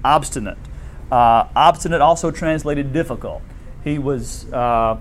[0.04, 0.59] obstinate.
[1.11, 3.40] Uh, obstinate also translated difficult.
[3.83, 4.98] He was uh,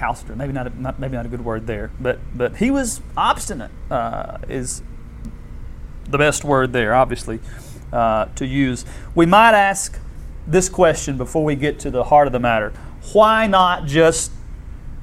[0.00, 0.36] uh, calcitrant.
[0.36, 3.70] Maybe not, a, not maybe not a good word there, but but he was obstinate.
[3.90, 4.82] Uh, is
[6.08, 7.40] the best word there, obviously,
[7.92, 8.84] uh, to use.
[9.14, 9.98] We might ask
[10.46, 12.72] this question before we get to the heart of the matter:
[13.12, 14.32] Why not just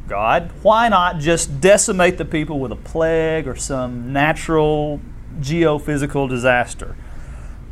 [0.08, 0.52] God?
[0.62, 5.00] Why not just decimate the people with a plague or some natural
[5.40, 6.96] geophysical disaster?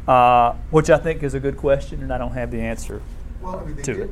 [0.07, 3.01] Uh, which I think is a good question, and I don't have the answer
[3.41, 3.99] Well, I mean, to did.
[4.01, 4.09] it.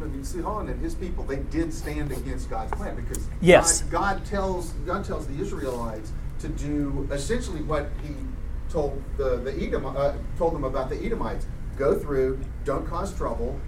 [0.00, 3.82] I mean, Sihon and his people, they did stand against God's plan because Yes.
[3.82, 8.14] God, God tells God tells the Israelites to do essentially what He
[8.68, 13.58] told the the Edom uh, told them about the Edomites: go through, don't cause trouble,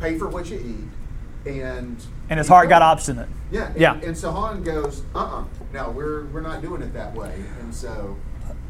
[0.00, 3.28] pay for what you eat, and And his heart got obstinate.
[3.50, 4.00] Yeah, and, Yeah.
[4.02, 8.16] And Sihon goes, uh, uh no, we're we're not doing it that way, and so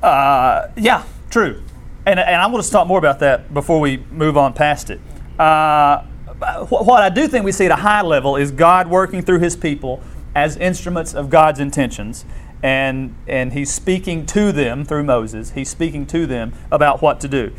[0.02, 1.62] Uh, yeah, true.
[2.04, 5.00] And, and I want to talk more about that before we move on past it.
[5.40, 6.04] Uh,
[6.38, 9.56] what I do think we see at a high level is God working through his
[9.56, 10.02] people
[10.34, 12.24] as instruments of God's intentions.
[12.62, 15.52] And, and he's speaking to them through Moses.
[15.52, 17.52] He's speaking to them about what to do.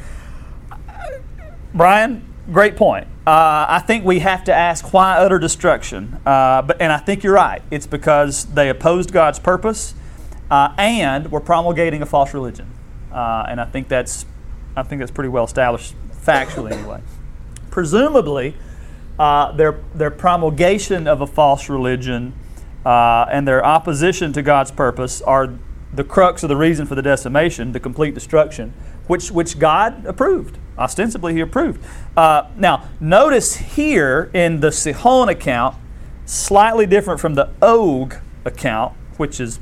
[1.73, 3.07] Brian, great point.
[3.25, 6.19] Uh, I think we have to ask why utter destruction.
[6.25, 7.61] Uh, but, and I think you're right.
[7.71, 9.93] It's because they opposed God's purpose
[10.49, 12.71] uh, and were promulgating a false religion.
[13.11, 14.25] Uh, and I think that's,
[14.75, 17.01] I think that's pretty well established factually anyway.
[17.71, 18.55] Presumably,
[19.19, 22.33] uh, their, their promulgation of a false religion
[22.85, 25.57] uh, and their opposition to God's purpose are
[25.93, 28.73] the crux of the reason for the decimation, the complete destruction,
[29.07, 30.57] which, which God approved.
[30.77, 31.83] Ostensibly, He approved.
[32.15, 35.75] Uh, now, notice here in the Sihon account,
[36.25, 39.59] slightly different from the Og account, which is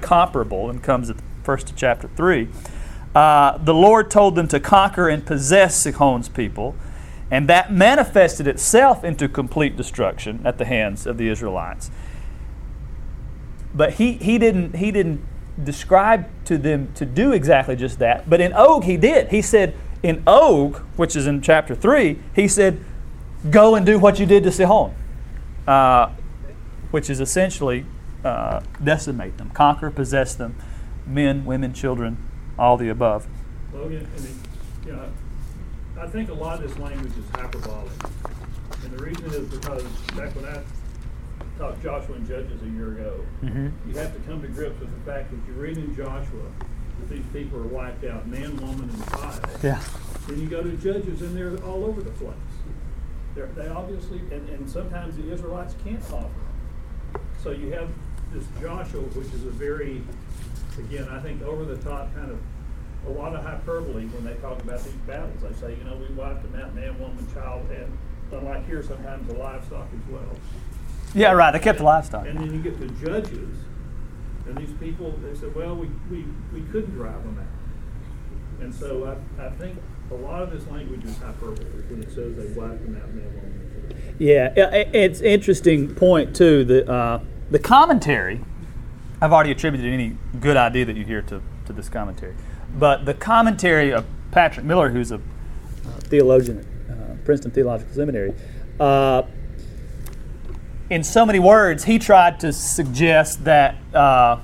[0.00, 2.48] comparable and comes at the first of chapter 3.
[3.14, 6.76] Uh, the Lord told them to conquer and possess Sihon's people,
[7.30, 11.90] and that manifested itself into complete destruction at the hands of the Israelites.
[13.74, 15.24] But he, he, didn't, he didn't
[15.62, 18.28] describe to them to do exactly just that.
[18.28, 19.28] But in Og, he did.
[19.28, 22.84] He said, in Og, which is in chapter 3, he said,
[23.50, 24.94] Go and do what you did to Sihon,
[25.66, 26.10] uh,
[26.90, 27.84] which is essentially
[28.24, 30.56] uh, decimate them, conquer, possess them,
[31.06, 32.16] men, women, children,
[32.58, 33.26] all the above.
[33.74, 34.40] Again, I mean,
[34.86, 35.12] know,
[36.00, 37.92] I think a lot of this language is hyperbolic.
[38.82, 39.82] And the reason is because
[40.16, 40.60] back when I
[41.58, 43.72] taught Joshua and Judges a year ago, Mhm.
[43.86, 46.42] you have to come to grips with the fact that you read in Joshua
[47.00, 49.46] that these people are wiped out, man, woman, and child.
[49.62, 49.80] Yeah.
[50.26, 52.34] Then you go to Judges and they're all over the place.
[53.34, 57.20] They're, they obviously, and, and sometimes the Israelites can't offer them.
[57.42, 57.88] So you have
[58.32, 60.02] this Joshua, which is a very,
[60.78, 62.38] again, I think over the top kind of,
[63.06, 65.42] a lot of hyperbole when they talk about these battles.
[65.42, 67.96] They say, you know, we wiped them out, man, woman, child, and
[68.32, 70.36] unlike here, sometimes the livestock as well.
[71.14, 71.52] Yeah, right.
[71.52, 72.26] They kept the livestock.
[72.26, 73.56] And then you get to Judges,
[74.46, 78.62] and these people, they said, well, we, we, we couldn't drive them out.
[78.62, 79.78] And so I, I think
[80.10, 83.34] a lot of this language is hyperbole when it says they wiped them out, man,
[83.34, 83.60] woman.
[84.18, 86.64] Yeah, it's interesting point too.
[86.64, 88.40] The uh, the commentary,
[89.20, 92.34] I've already attributed any good idea that you hear to, to this commentary,
[92.74, 95.20] but the commentary of Patrick Miller, who's a uh,
[96.00, 98.34] theologian at uh, Princeton Theological Seminary,
[98.80, 99.22] uh,
[100.90, 104.40] in so many words, he tried to suggest that uh,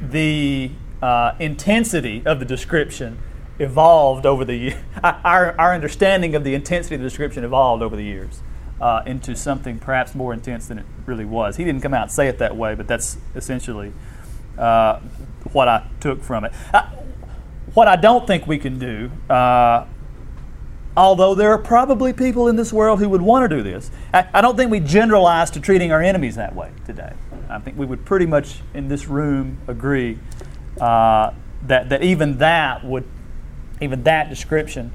[0.00, 0.70] the
[1.02, 3.18] uh, intensity of the description
[3.58, 4.74] evolved over the.
[5.02, 8.40] Our, our understanding of the intensity of the description evolved over the years
[8.80, 11.56] uh, into something perhaps more intense than it really was.
[11.56, 13.92] He didn't come out and say it that way, but that's essentially
[14.56, 16.52] what I took from it.
[17.74, 19.86] What I don't think we can do, uh,
[20.96, 24.28] although there are probably people in this world who would want to do this, I,
[24.34, 27.12] I don't think we generalize to treating our enemies that way today.
[27.48, 30.18] I think we would pretty much in this room agree
[30.80, 31.32] uh,
[31.66, 33.04] that, that even that would,
[33.80, 34.92] even that description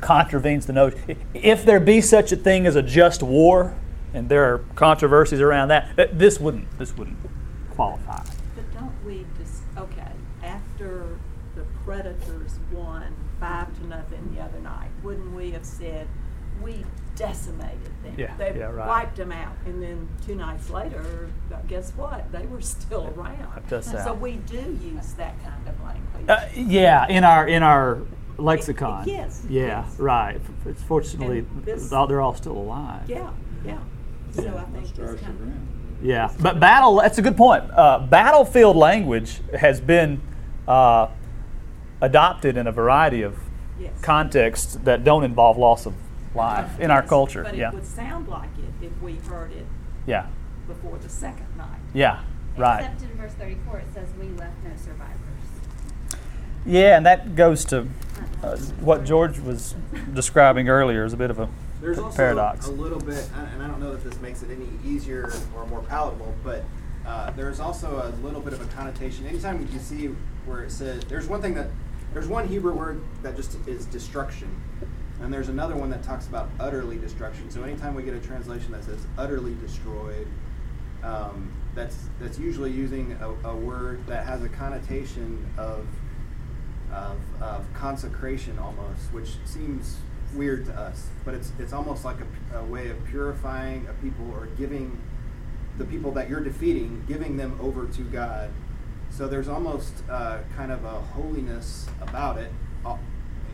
[0.00, 1.18] contravenes the notion.
[1.34, 3.74] If there be such a thing as a just war,
[4.14, 7.18] and there are controversies around that, this wouldn't, this wouldn't
[7.70, 8.22] qualify.
[8.54, 11.18] But don't we just, okay, after
[11.54, 16.08] the Predators won five to nothing the other night, wouldn't we have said,
[16.60, 18.14] we decimated them?
[18.18, 18.88] Yeah, They yeah, right.
[18.88, 22.32] wiped them out, and then two nights later, uh, guess what?
[22.32, 23.38] They were still around.
[23.70, 26.28] Wiped So we do use that kind of language.
[26.28, 28.00] Uh, yeah, in our in our
[28.36, 29.04] lexicon.
[29.06, 29.98] Yes, Yeah, yes.
[30.00, 30.40] right.
[30.64, 33.08] It's fortunately this- they're all still alive.
[33.08, 33.30] Yeah,
[33.64, 33.78] yeah.
[34.32, 35.68] So I think Stars it's kind grand.
[36.02, 36.96] Yeah, but battle.
[36.96, 37.62] That's a good point.
[37.70, 40.20] Uh, battlefield language has been
[40.66, 41.06] uh,
[42.00, 43.38] adopted in a variety of
[43.78, 43.92] Yes.
[44.00, 45.92] contexts that don't involve loss of
[46.34, 47.42] life in our culture.
[47.42, 49.66] But yeah, it would sound like it if we heard it
[50.06, 50.26] yeah,
[50.66, 51.78] before the second night.
[51.92, 52.20] yeah.
[52.56, 52.80] Right.
[52.84, 55.12] Except in verse 34, it says, We left no survivors.
[56.64, 57.86] Yeah, and that goes to
[58.42, 59.74] uh, what George was
[60.14, 61.48] describing earlier as a bit of a
[61.82, 62.66] There's also paradox.
[62.66, 65.82] a little bit, and I don't know that this makes it any easier or more
[65.82, 66.64] palatable, but
[67.06, 69.26] uh, there's also a little bit of a connotation.
[69.26, 70.08] Anytime you see
[70.46, 71.68] where it says, there's one thing that,
[72.12, 74.48] there's one Hebrew word that just is destruction,
[75.20, 77.50] and there's another one that talks about utterly destruction.
[77.50, 80.26] So anytime we get a translation that says utterly destroyed,
[81.02, 85.86] um, that's that's usually using a, a word that has a connotation of
[86.92, 89.98] of, of consecration almost, which seems
[90.34, 92.16] weird to us, but it's it's almost like
[92.52, 94.98] a, a way of purifying a people or giving
[95.78, 98.50] the people that you're defeating, giving them over to God.
[99.16, 102.52] So there's almost uh, kind of a holiness about it,
[102.84, 102.98] uh,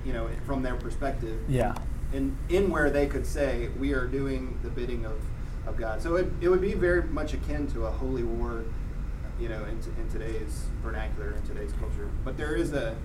[0.04, 1.38] you know, from their perspective.
[1.48, 1.76] Yeah.
[2.12, 5.22] In in where they could say we are doing the bidding of,
[5.68, 6.02] of God.
[6.02, 8.64] So it, it would be very much akin to a holy war,
[9.38, 12.10] you know, in, t- in today's vernacular, in today's culture.
[12.24, 12.96] But there is a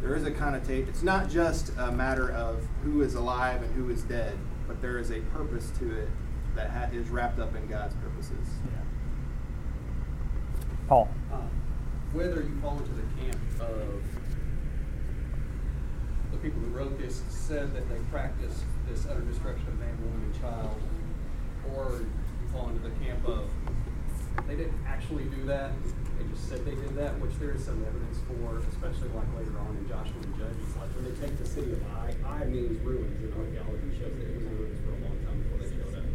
[0.00, 0.88] there is a connotation.
[0.88, 4.38] It's not just a matter of who is alive and who is dead,
[4.68, 6.08] but there is a purpose to it
[6.54, 8.46] that ha- is wrapped up in God's purposes.
[8.64, 8.80] Yeah.
[10.86, 11.08] Paul.
[11.32, 11.38] Uh,
[12.16, 14.00] whether you fall into the camp of
[16.32, 20.24] the people who wrote this said that they practiced this utter destruction of man, woman,
[20.24, 20.80] and child,
[21.76, 23.52] or you fall into the camp of
[24.48, 25.76] they didn't actually do that,
[26.16, 29.52] they just said they did that, which there is some evidence for, especially like later
[29.60, 32.80] on in Joshua and Judges, like when they take the city of Ai, Ai means
[32.80, 35.92] ruins, and archaeology shows that it was ruins for a long time before they showed
[35.92, 36.06] up.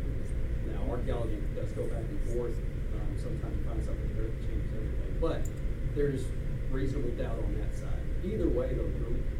[0.66, 2.58] Now, archaeology does go back and forth.
[2.97, 5.45] Um, sometimes you find something that changes everything, but
[5.96, 6.24] there's
[6.72, 8.00] reasonable doubt on that side.
[8.24, 8.89] Either way, though,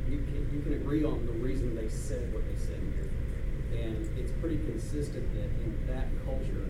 [0.10, 3.10] you can, you can agree on the reason they said what they said here.
[3.84, 6.68] And it's pretty consistent that in that culture,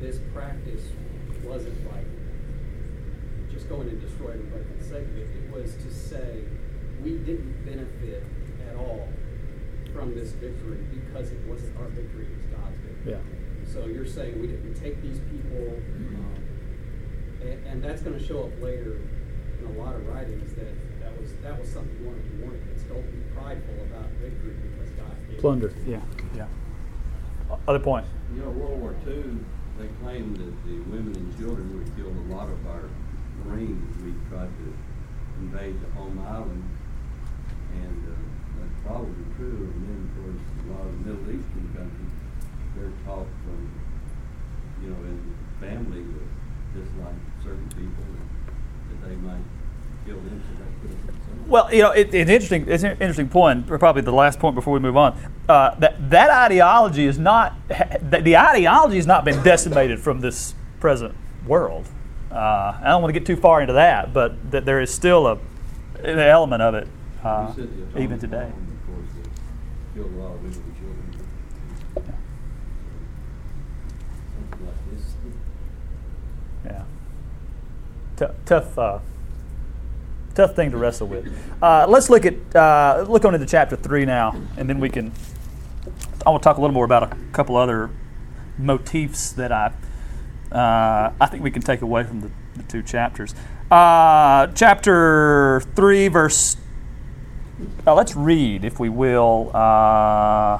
[0.00, 0.82] this practice
[1.44, 2.06] wasn't like
[3.52, 5.28] just going and destroy everybody for the sake of it.
[5.36, 6.42] It was to say,
[7.02, 8.24] we didn't benefit
[8.68, 9.08] at all
[9.92, 13.12] from this victory because it wasn't our victory, it was God's victory.
[13.12, 13.72] Yeah.
[13.72, 16.34] So you're saying we didn't take these people, um,
[17.42, 19.00] and, and that's gonna show up later
[19.58, 22.56] in a lot of writings that that was, that was something you wanted to warn
[22.56, 22.88] against.
[22.88, 25.40] Don't be prideful about victory because God gave it.
[25.40, 25.72] Plunder.
[25.86, 26.00] Yeah.
[26.36, 26.46] Yeah.
[27.66, 28.06] Other point.
[28.34, 29.38] You know, World War II,
[29.78, 32.88] they claimed that the women and children would have killed a lot of our
[33.44, 33.96] Marines.
[34.04, 34.68] We tried to
[35.40, 36.62] invade the home island,
[37.74, 38.16] and uh,
[38.60, 39.72] that's probably true.
[39.72, 42.16] And then, of course, a lot of Middle Eastern countries,
[42.76, 43.60] they're taught from,
[44.82, 45.18] you know, in
[45.58, 46.20] family to
[46.78, 48.04] dislike certain people
[48.90, 49.40] that they might
[50.06, 50.42] them.
[50.42, 51.48] So that could have been something.
[51.48, 52.66] Well, you know, it, it's interesting.
[52.68, 53.66] It's an interesting point.
[53.66, 55.18] Probably the last point before we move on.
[55.48, 60.54] Uh, that that ideology is not the, the ideology has not been decimated from this
[60.78, 61.14] present
[61.46, 61.88] world.
[62.30, 65.26] Uh, I don't want to get too far into that, but that there is still
[65.26, 65.38] a
[66.04, 66.88] an element of it
[67.22, 68.36] uh, You said the atomic even today.
[68.50, 71.26] bomb, Of course, that killed a lot of women and children.
[74.50, 75.04] Something like this.
[76.64, 76.84] Yeah.
[78.44, 78.98] Tough, uh,
[80.34, 81.26] tough thing to wrestle with.
[81.62, 85.12] Uh, let's look at uh, look on into chapter three now, and then we can.
[86.26, 87.88] I want to talk a little more about a couple other
[88.58, 89.72] motifs that I
[90.52, 93.34] uh, I think we can take away from the, the two chapters.
[93.70, 96.56] Uh, chapter three, verse.
[97.86, 99.50] Let's read, if we will.
[99.54, 100.58] Uh,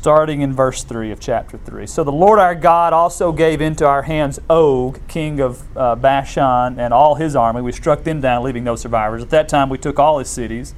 [0.00, 1.86] starting in verse 3 of chapter 3.
[1.86, 6.80] So the Lord our God also gave into our hands Og, king of uh, Bashan,
[6.80, 7.60] and all his army.
[7.60, 9.22] We struck them down, leaving no survivors.
[9.22, 10.74] At that time, we took all his cities.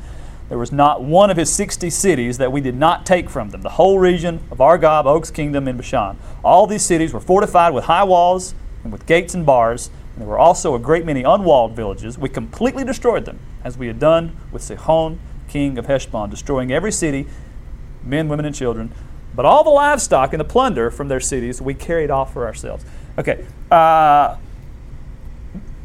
[0.49, 3.63] There was not one of his 60 cities that we did not take from them.
[3.63, 6.19] The whole region of Argob, Og's kingdom in Bashan.
[6.43, 9.89] All these cities were fortified with high walls and with gates and bars.
[10.15, 12.19] And there were also a great many unwalled villages.
[12.19, 16.91] We completely destroyed them, as we had done with Sihon, king of Heshbon, destroying every
[16.91, 17.29] city
[18.05, 18.93] men, women, and children.
[19.35, 22.85] But all the livestock and the plunder from their cities we carried off for ourselves.
[23.19, 23.45] Okay.
[23.71, 24.37] Uh,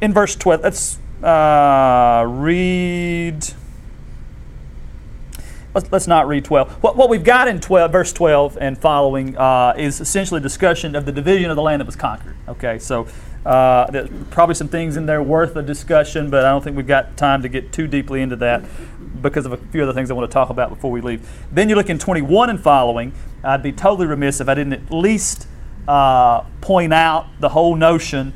[0.02, 3.45] in verse 12, let's uh, read.
[5.74, 6.84] Let's, let's not read 12.
[6.84, 10.95] What, what we've got in 12, verse 12 and following uh, is essentially a discussion
[10.95, 12.36] of the division of the land that was conquered.
[12.48, 13.08] Okay, so
[13.45, 16.88] uh, there's probably some things in there worth a discussion, but I don't think we've
[16.88, 18.66] got time to get too deeply into that
[19.22, 21.28] because of a few other things I want to talk about before we leave.
[21.51, 23.13] Then you look in 21 and following.
[23.43, 25.47] I'd be totally remiss if I didn't at least
[25.88, 28.34] uh, point out the whole notion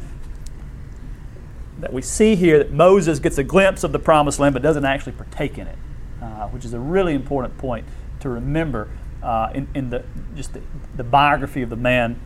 [1.80, 4.86] that we see here that Moses gets a glimpse of the promised land but doesn't
[4.86, 5.78] actually partake in it,
[6.22, 7.86] uh, which is a really important point
[8.20, 8.88] to remember
[9.24, 10.04] uh, in, in the
[10.36, 10.62] just the,
[10.96, 12.20] the biography of the man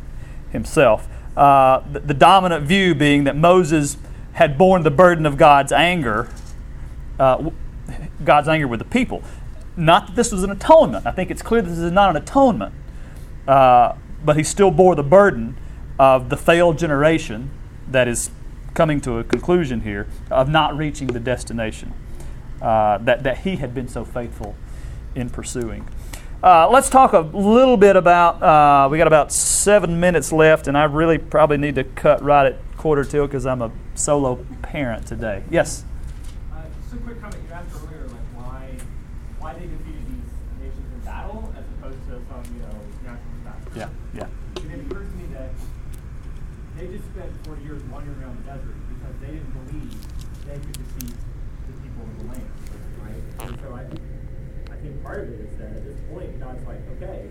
[0.51, 1.07] himself.
[1.35, 3.97] Uh, the, the dominant view being that Moses
[4.33, 6.29] had borne the burden of God's anger,
[7.19, 7.49] uh,
[8.23, 9.23] God's anger with the people.
[9.77, 11.05] Not that this was an atonement.
[11.05, 12.73] I think it's clear this is not an atonement,
[13.47, 13.93] uh,
[14.23, 15.57] but he still bore the burden
[15.99, 17.51] of the failed generation
[17.89, 18.29] that is
[18.73, 21.93] coming to a conclusion here of not reaching the destination
[22.61, 24.55] uh, that, that he had been so faithful
[25.13, 25.87] in pursuing.
[26.43, 28.41] Uh, let's talk a little bit about.
[28.43, 32.45] Uh, we got about seven minutes left, and I really probably need to cut right
[32.45, 35.43] at quarter till because I'm a solo parent today.
[35.49, 35.83] Yes.
[36.53, 37.41] Uh, just a quick comment.
[37.47, 38.77] You asked earlier, like why
[39.39, 43.75] why they defeated these nations in battle as opposed to from you know natural disasters.
[43.75, 43.89] Yeah.
[44.13, 44.27] Yeah.
[44.61, 45.49] And it occurred to me that
[46.77, 49.91] they just spent 40 years wandering around the desert because they didn't believe
[50.45, 51.15] they could defeat
[51.65, 52.49] the people of the land,
[53.01, 53.49] right?
[53.49, 53.81] And so I,
[54.71, 57.29] I think part of it is that at this point, God's like, okay,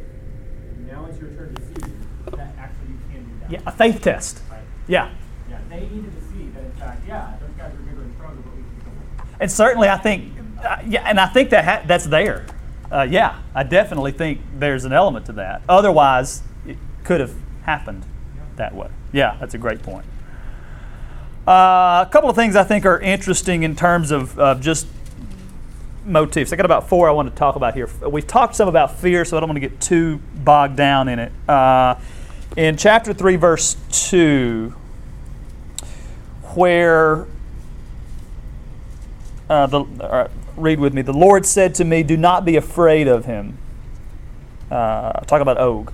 [0.91, 1.93] now it's your turn to see
[2.37, 3.51] that actually you can do that.
[3.51, 3.61] Yeah.
[3.65, 4.43] A faith test.
[4.51, 4.61] Right?
[4.89, 5.15] Yeah.
[5.49, 8.43] Yeah, they needed to see that in fact, yeah, those guys are bigger and stronger,
[8.43, 9.27] but we can kill.
[9.39, 10.33] And certainly, I think,
[10.65, 12.47] uh, yeah, and I think that ha- that's there.
[12.91, 15.63] Uh, yeah, I definitely think there's an element to that.
[15.69, 18.05] Otherwise, it could have happened
[18.57, 18.89] that way.
[19.13, 20.05] Yeah, that's a great point.
[21.47, 24.87] Uh, a couple of things I think are interesting in terms of, just
[26.07, 26.53] motifs.
[26.53, 27.89] I got about four I want to talk about here.
[28.07, 31.19] We've talked some about fear, so I don't want to get too bogged down in
[31.19, 31.33] it.
[31.49, 31.97] Uh,
[32.57, 34.75] in chapter 3, verse 2,
[36.55, 37.27] where
[39.49, 41.03] uh, the, read with me.
[41.03, 43.59] The Lord said to me, Do not be afraid of him.
[44.71, 45.93] Uh, talk about Og.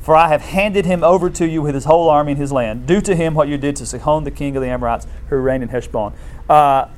[0.00, 2.86] For I have handed him over to you with his whole army and his land.
[2.86, 5.62] Do to him what you did to Sihon, the king of the Amorites, who reigned
[5.62, 6.14] in Heshbon.
[6.48, 6.88] Uh,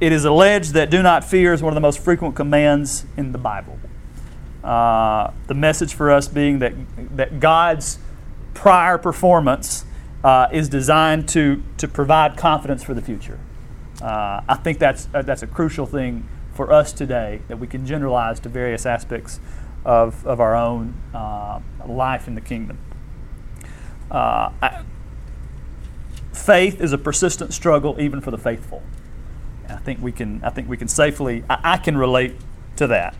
[0.00, 3.32] it is alleged that do not fear is one of the most frequent commands in
[3.32, 3.78] the Bible.
[4.62, 6.74] Uh, the message for us being that,
[7.16, 7.98] that God's
[8.52, 9.84] prior performance
[10.22, 13.38] uh, is designed to, to provide confidence for the future.
[14.02, 17.86] Uh, I think that's, uh, that's a crucial thing for us today that we can
[17.86, 19.40] generalize to various aspects
[19.86, 22.76] of, of our own uh, life in the kingdom.
[24.10, 24.82] Uh, I,
[26.32, 28.82] faith is a persistent struggle even for the faithful.
[29.68, 32.34] I think we can, I think we can safely, I, I can relate
[32.76, 33.14] to that.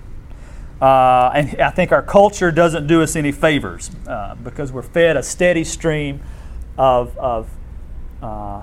[0.80, 5.16] Uh, and I think our culture doesn't do us any favors uh, because we're fed
[5.16, 6.20] a steady stream
[6.76, 7.48] of, of
[8.20, 8.62] uh,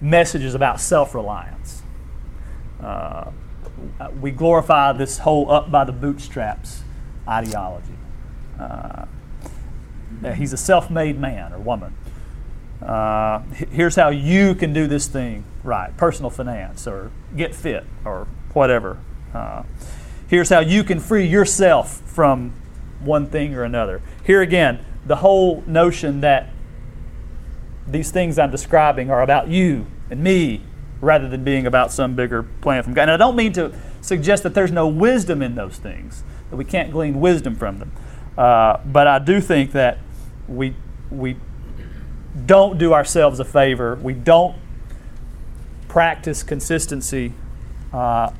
[0.00, 1.82] messages about self reliance.
[2.82, 3.30] Uh,
[4.20, 6.83] we glorify this whole up by the bootstraps
[7.28, 7.94] ideology.
[8.58, 9.06] Uh,
[10.34, 11.94] he's a self made man or woman.
[12.82, 18.26] Uh, here's how you can do this thing right personal finance or get fit or
[18.52, 18.98] whatever.
[19.32, 19.62] Uh,
[20.28, 22.52] here's how you can free yourself from
[23.00, 24.00] one thing or another.
[24.24, 26.50] Here again, the whole notion that
[27.86, 30.62] these things I'm describing are about you and me
[31.00, 33.02] rather than being about some bigger plan from God.
[33.02, 36.24] And I don't mean to suggest that there's no wisdom in those things,
[36.56, 37.92] we can't glean wisdom from them.
[38.36, 39.98] Uh, but I do think that
[40.48, 40.74] we,
[41.10, 41.36] we
[42.46, 43.96] don't do ourselves a favor.
[43.96, 44.56] We don't
[45.88, 47.32] practice consistency
[47.92, 48.32] uh,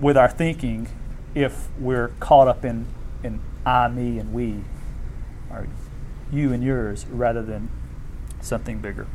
[0.00, 0.88] with our thinking
[1.34, 2.86] if we're caught up in,
[3.22, 4.62] in I, me, and we,
[5.50, 5.68] or
[6.32, 7.68] you and yours, rather than
[8.40, 9.06] something bigger.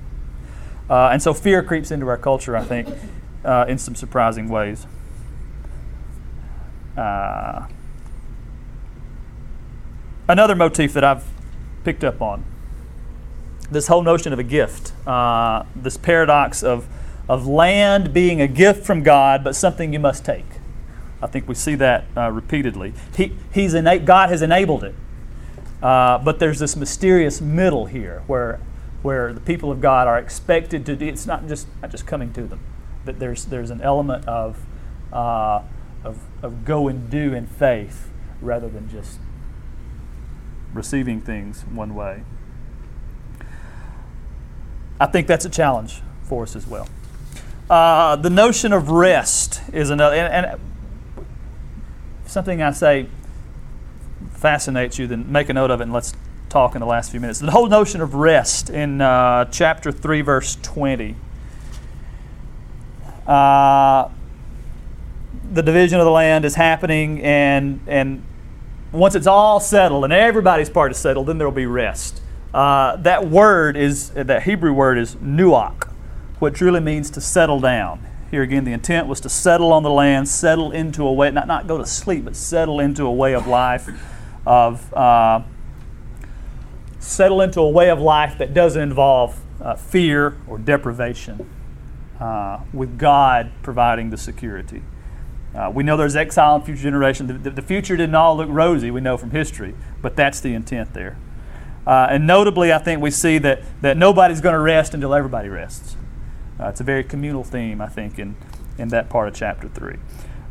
[0.90, 2.88] Uh, and so fear creeps into our culture, I think,
[3.44, 4.86] uh, in some surprising ways.
[6.98, 7.66] Uh,
[10.32, 11.26] another motif that I've
[11.84, 12.46] picked up on
[13.70, 16.88] this whole notion of a gift, uh, this paradox of,
[17.30, 20.46] of land being a gift from God, but something you must take.
[21.22, 22.94] I think we see that uh, repeatedly.
[23.16, 24.96] He, he's ena- God has enabled it,
[25.82, 28.60] uh, but there's this mysterious middle here where,
[29.02, 31.06] where the people of God are expected to do.
[31.06, 32.60] It's not just not just coming to them,
[33.06, 34.66] but there's there's an element of
[35.14, 35.62] uh,
[36.04, 38.10] of, of go and do in faith
[38.42, 39.20] rather than just
[40.74, 42.24] receiving things one way.
[45.00, 46.88] I think that's a challenge for us as well.
[47.70, 50.60] Uh, the notion of rest is another, and, and,
[52.26, 53.08] something I say
[54.34, 56.14] fascinates you, then make a note of it and let's
[56.50, 57.40] talk in the last few minutes.
[57.40, 61.16] The whole notion of rest in uh, chapter 3, verse 20.
[63.26, 64.10] Uh,
[65.52, 68.24] the division of the land is happening, and, and
[68.92, 72.22] once it's all settled and everybody's part is settled, then there will be rest.
[72.54, 75.90] Uh, that word is, that Hebrew word is nuach,
[76.40, 78.06] which really means to settle down.
[78.30, 81.48] Here again, the intent was to settle on the land, settle into a way, not,
[81.48, 83.90] not go to sleep, but settle into a way of life,
[84.46, 85.42] of uh,
[87.00, 91.50] settle into a way of life that doesn't involve uh, fear or deprivation,
[92.20, 94.82] uh, with God providing the security.
[95.56, 97.28] Uh, we know there's exile in future generations.
[97.28, 100.54] The, the, the future didn't all look rosy, we know from history, but that's the
[100.54, 101.18] intent there.
[101.86, 105.50] Uh, and notably, I think we see that, that nobody's going to rest until everybody
[105.50, 105.96] rests.
[106.60, 108.36] Uh, it's a very communal theme, I think, in,
[108.78, 109.96] in that part of chapter 3.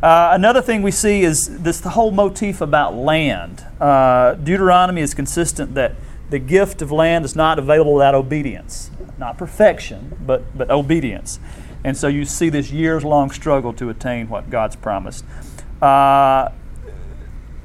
[0.02, 3.64] Uh, another thing we see is this the whole motif about land.
[3.78, 5.94] Uh, Deuteronomy is consistent that
[6.30, 8.90] the gift of land is not available without obedience.
[9.18, 11.38] Not perfection, but, but obedience.
[11.84, 15.24] And so you see this years long struggle to attain what God's promised.
[15.80, 16.50] Uh,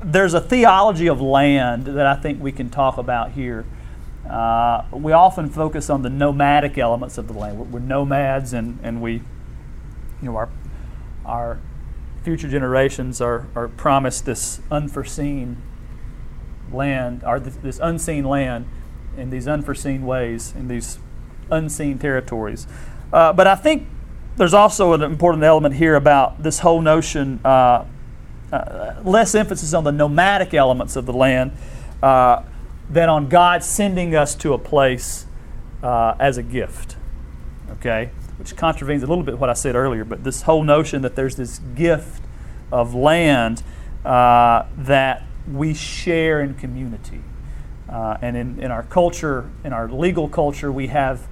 [0.02, 3.66] there's a theology of land that I think we can talk about here.
[4.30, 7.60] Uh, we often focus on the nomadic elements of the land.
[7.60, 9.22] We're, we're, nomads, and, and we, you
[10.22, 10.50] know, our,
[11.26, 11.60] our
[12.24, 15.62] future generations are, are promised this unforeseen
[16.72, 18.68] land, or this, this unseen land
[19.18, 21.00] in these unforeseen ways, in these
[21.52, 22.68] unseen territories.
[23.14, 23.88] Uh, but I think
[24.38, 27.86] there's also an important element here about this whole notion uh,
[28.52, 31.52] uh, less emphasis on the nomadic elements of the land
[32.04, 32.44] uh,
[32.90, 35.26] than on God sending us to a place
[35.82, 36.98] uh, as a gift.
[37.72, 38.12] Okay?
[38.38, 41.36] Which contravenes a little bit what I said earlier, but this whole notion that there's
[41.36, 42.22] this gift
[42.72, 43.64] of land
[44.04, 47.22] uh, that we share in community.
[47.88, 51.28] Uh, and in, in our culture, in our legal culture, we have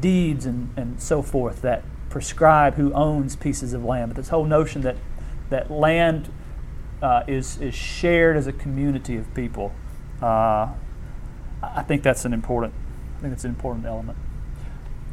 [0.00, 4.10] deeds and, and so forth that prescribe who owns pieces of land.
[4.10, 4.96] But this whole notion that,
[5.50, 6.28] that land
[7.02, 9.72] uh, is, is shared as a community of people.
[10.22, 10.68] Uh,
[11.62, 12.72] I think that's an important,
[13.18, 14.18] I think that's an important element.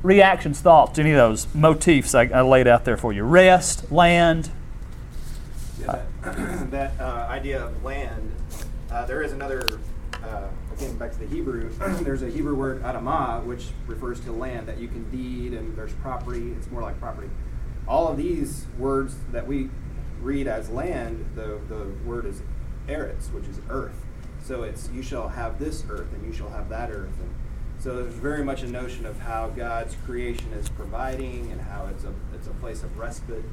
[0.02, 3.24] Reactions, thoughts, any of those motifs I, I laid out there for you.
[3.24, 4.50] Rest, land.
[5.80, 8.32] Yeah, that, that uh, idea of land,
[8.92, 9.80] uh, there is another,
[10.92, 11.70] back to the Hebrew,
[12.04, 15.94] there's a Hebrew word adamah, which refers to land that you can deed, and there's
[15.94, 17.30] property, it's more like property.
[17.88, 19.70] All of these words that we
[20.22, 22.42] read as land, the, the word is
[22.88, 24.06] eretz, which is earth.
[24.44, 27.18] So it's, you shall have this earth, and you shall have that earth.
[27.20, 27.34] And
[27.80, 32.04] so there's very much a notion of how God's creation is providing and how it's
[32.04, 33.44] a, it's a place of respite,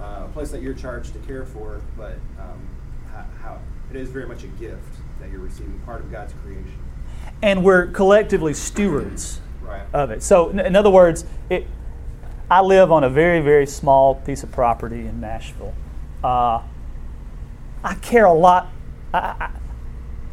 [0.00, 2.68] uh, a place that you're charged to care for, but um,
[3.12, 3.60] how, how
[3.90, 6.78] it is very much a gift that you're receiving, part of God's creation.
[7.42, 9.82] And we're collectively stewards Right.
[9.92, 10.22] of it.
[10.22, 11.66] So, in, other words, it,
[12.50, 15.74] I live on a very, very small piece of property in Nashville.
[16.22, 16.62] Uh,
[17.82, 18.68] I care a lot.
[19.12, 19.50] I, I,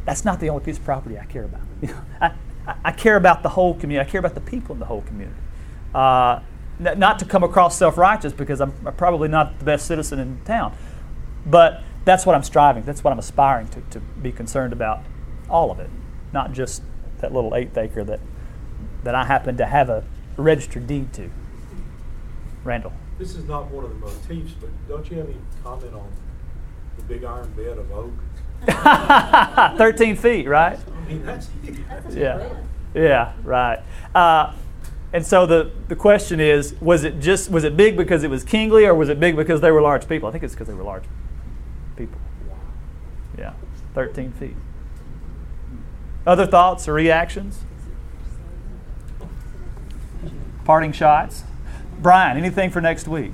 [0.04, 1.60] that's not the only piece of property I care about.
[1.82, 2.32] You know, I,
[2.84, 4.08] I- care about the whole community.
[4.08, 5.36] I care about the people in the whole community.
[5.94, 6.40] Uh,
[6.84, 10.76] n- not to come across self-righteous because I'm probably not the best citizen in town,
[11.46, 12.84] but that's what I'm striving.
[12.84, 15.02] That's what I'm aspiring to, to be concerned about
[15.48, 15.90] all of it,
[16.32, 16.82] not just
[17.20, 18.20] that little eighth acre that
[19.04, 20.02] that I happen to have a
[20.36, 21.30] registered deed to.
[22.64, 22.92] Randall.
[23.18, 26.10] This is not one of the motifs, but don't you have any comment on
[26.96, 28.18] the big iron bed of Og?
[29.78, 30.78] 13 feet, right?
[30.78, 31.48] I mean, that's,
[31.88, 32.48] that's Yeah.
[32.94, 33.80] Yeah, right.
[34.14, 34.54] Uh,
[35.12, 38.42] and so the, the question is, was it just was it big because it was
[38.42, 40.28] kingly or was it big because they were large people?
[40.28, 41.04] I think it's because they were large
[41.96, 42.18] people.
[43.38, 43.52] Yeah.
[43.94, 44.56] 13 feet.
[46.26, 47.60] Other thoughts or reactions?
[50.64, 51.44] Parting shots?
[52.00, 53.32] Brian, anything for next week?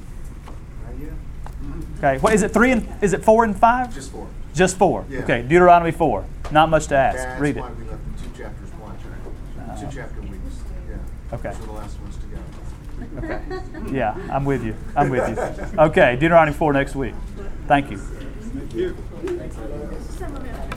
[1.98, 2.18] Okay.
[2.18, 2.52] What is it?
[2.52, 3.94] Three and is it four and five?
[3.94, 4.26] Just four.
[4.54, 5.04] Just four.
[5.08, 5.20] Yeah.
[5.20, 5.42] Okay.
[5.42, 6.24] Deuteronomy four.
[6.50, 7.18] Not much to ask.
[7.18, 7.61] That's Read it.
[7.61, 8.96] why we left the two chapters one,
[9.78, 10.34] two Uh, chapter weeks,
[10.88, 10.96] yeah.
[11.36, 11.50] Okay.
[11.50, 12.38] Those are the last ones to go.
[13.34, 13.96] Okay.
[13.96, 14.74] Yeah, I'm with you.
[14.96, 15.78] I'm with you.
[15.78, 17.14] Okay, Deuteronomy 4 next week.
[17.66, 18.00] Thank you.
[18.53, 20.70] Thank you.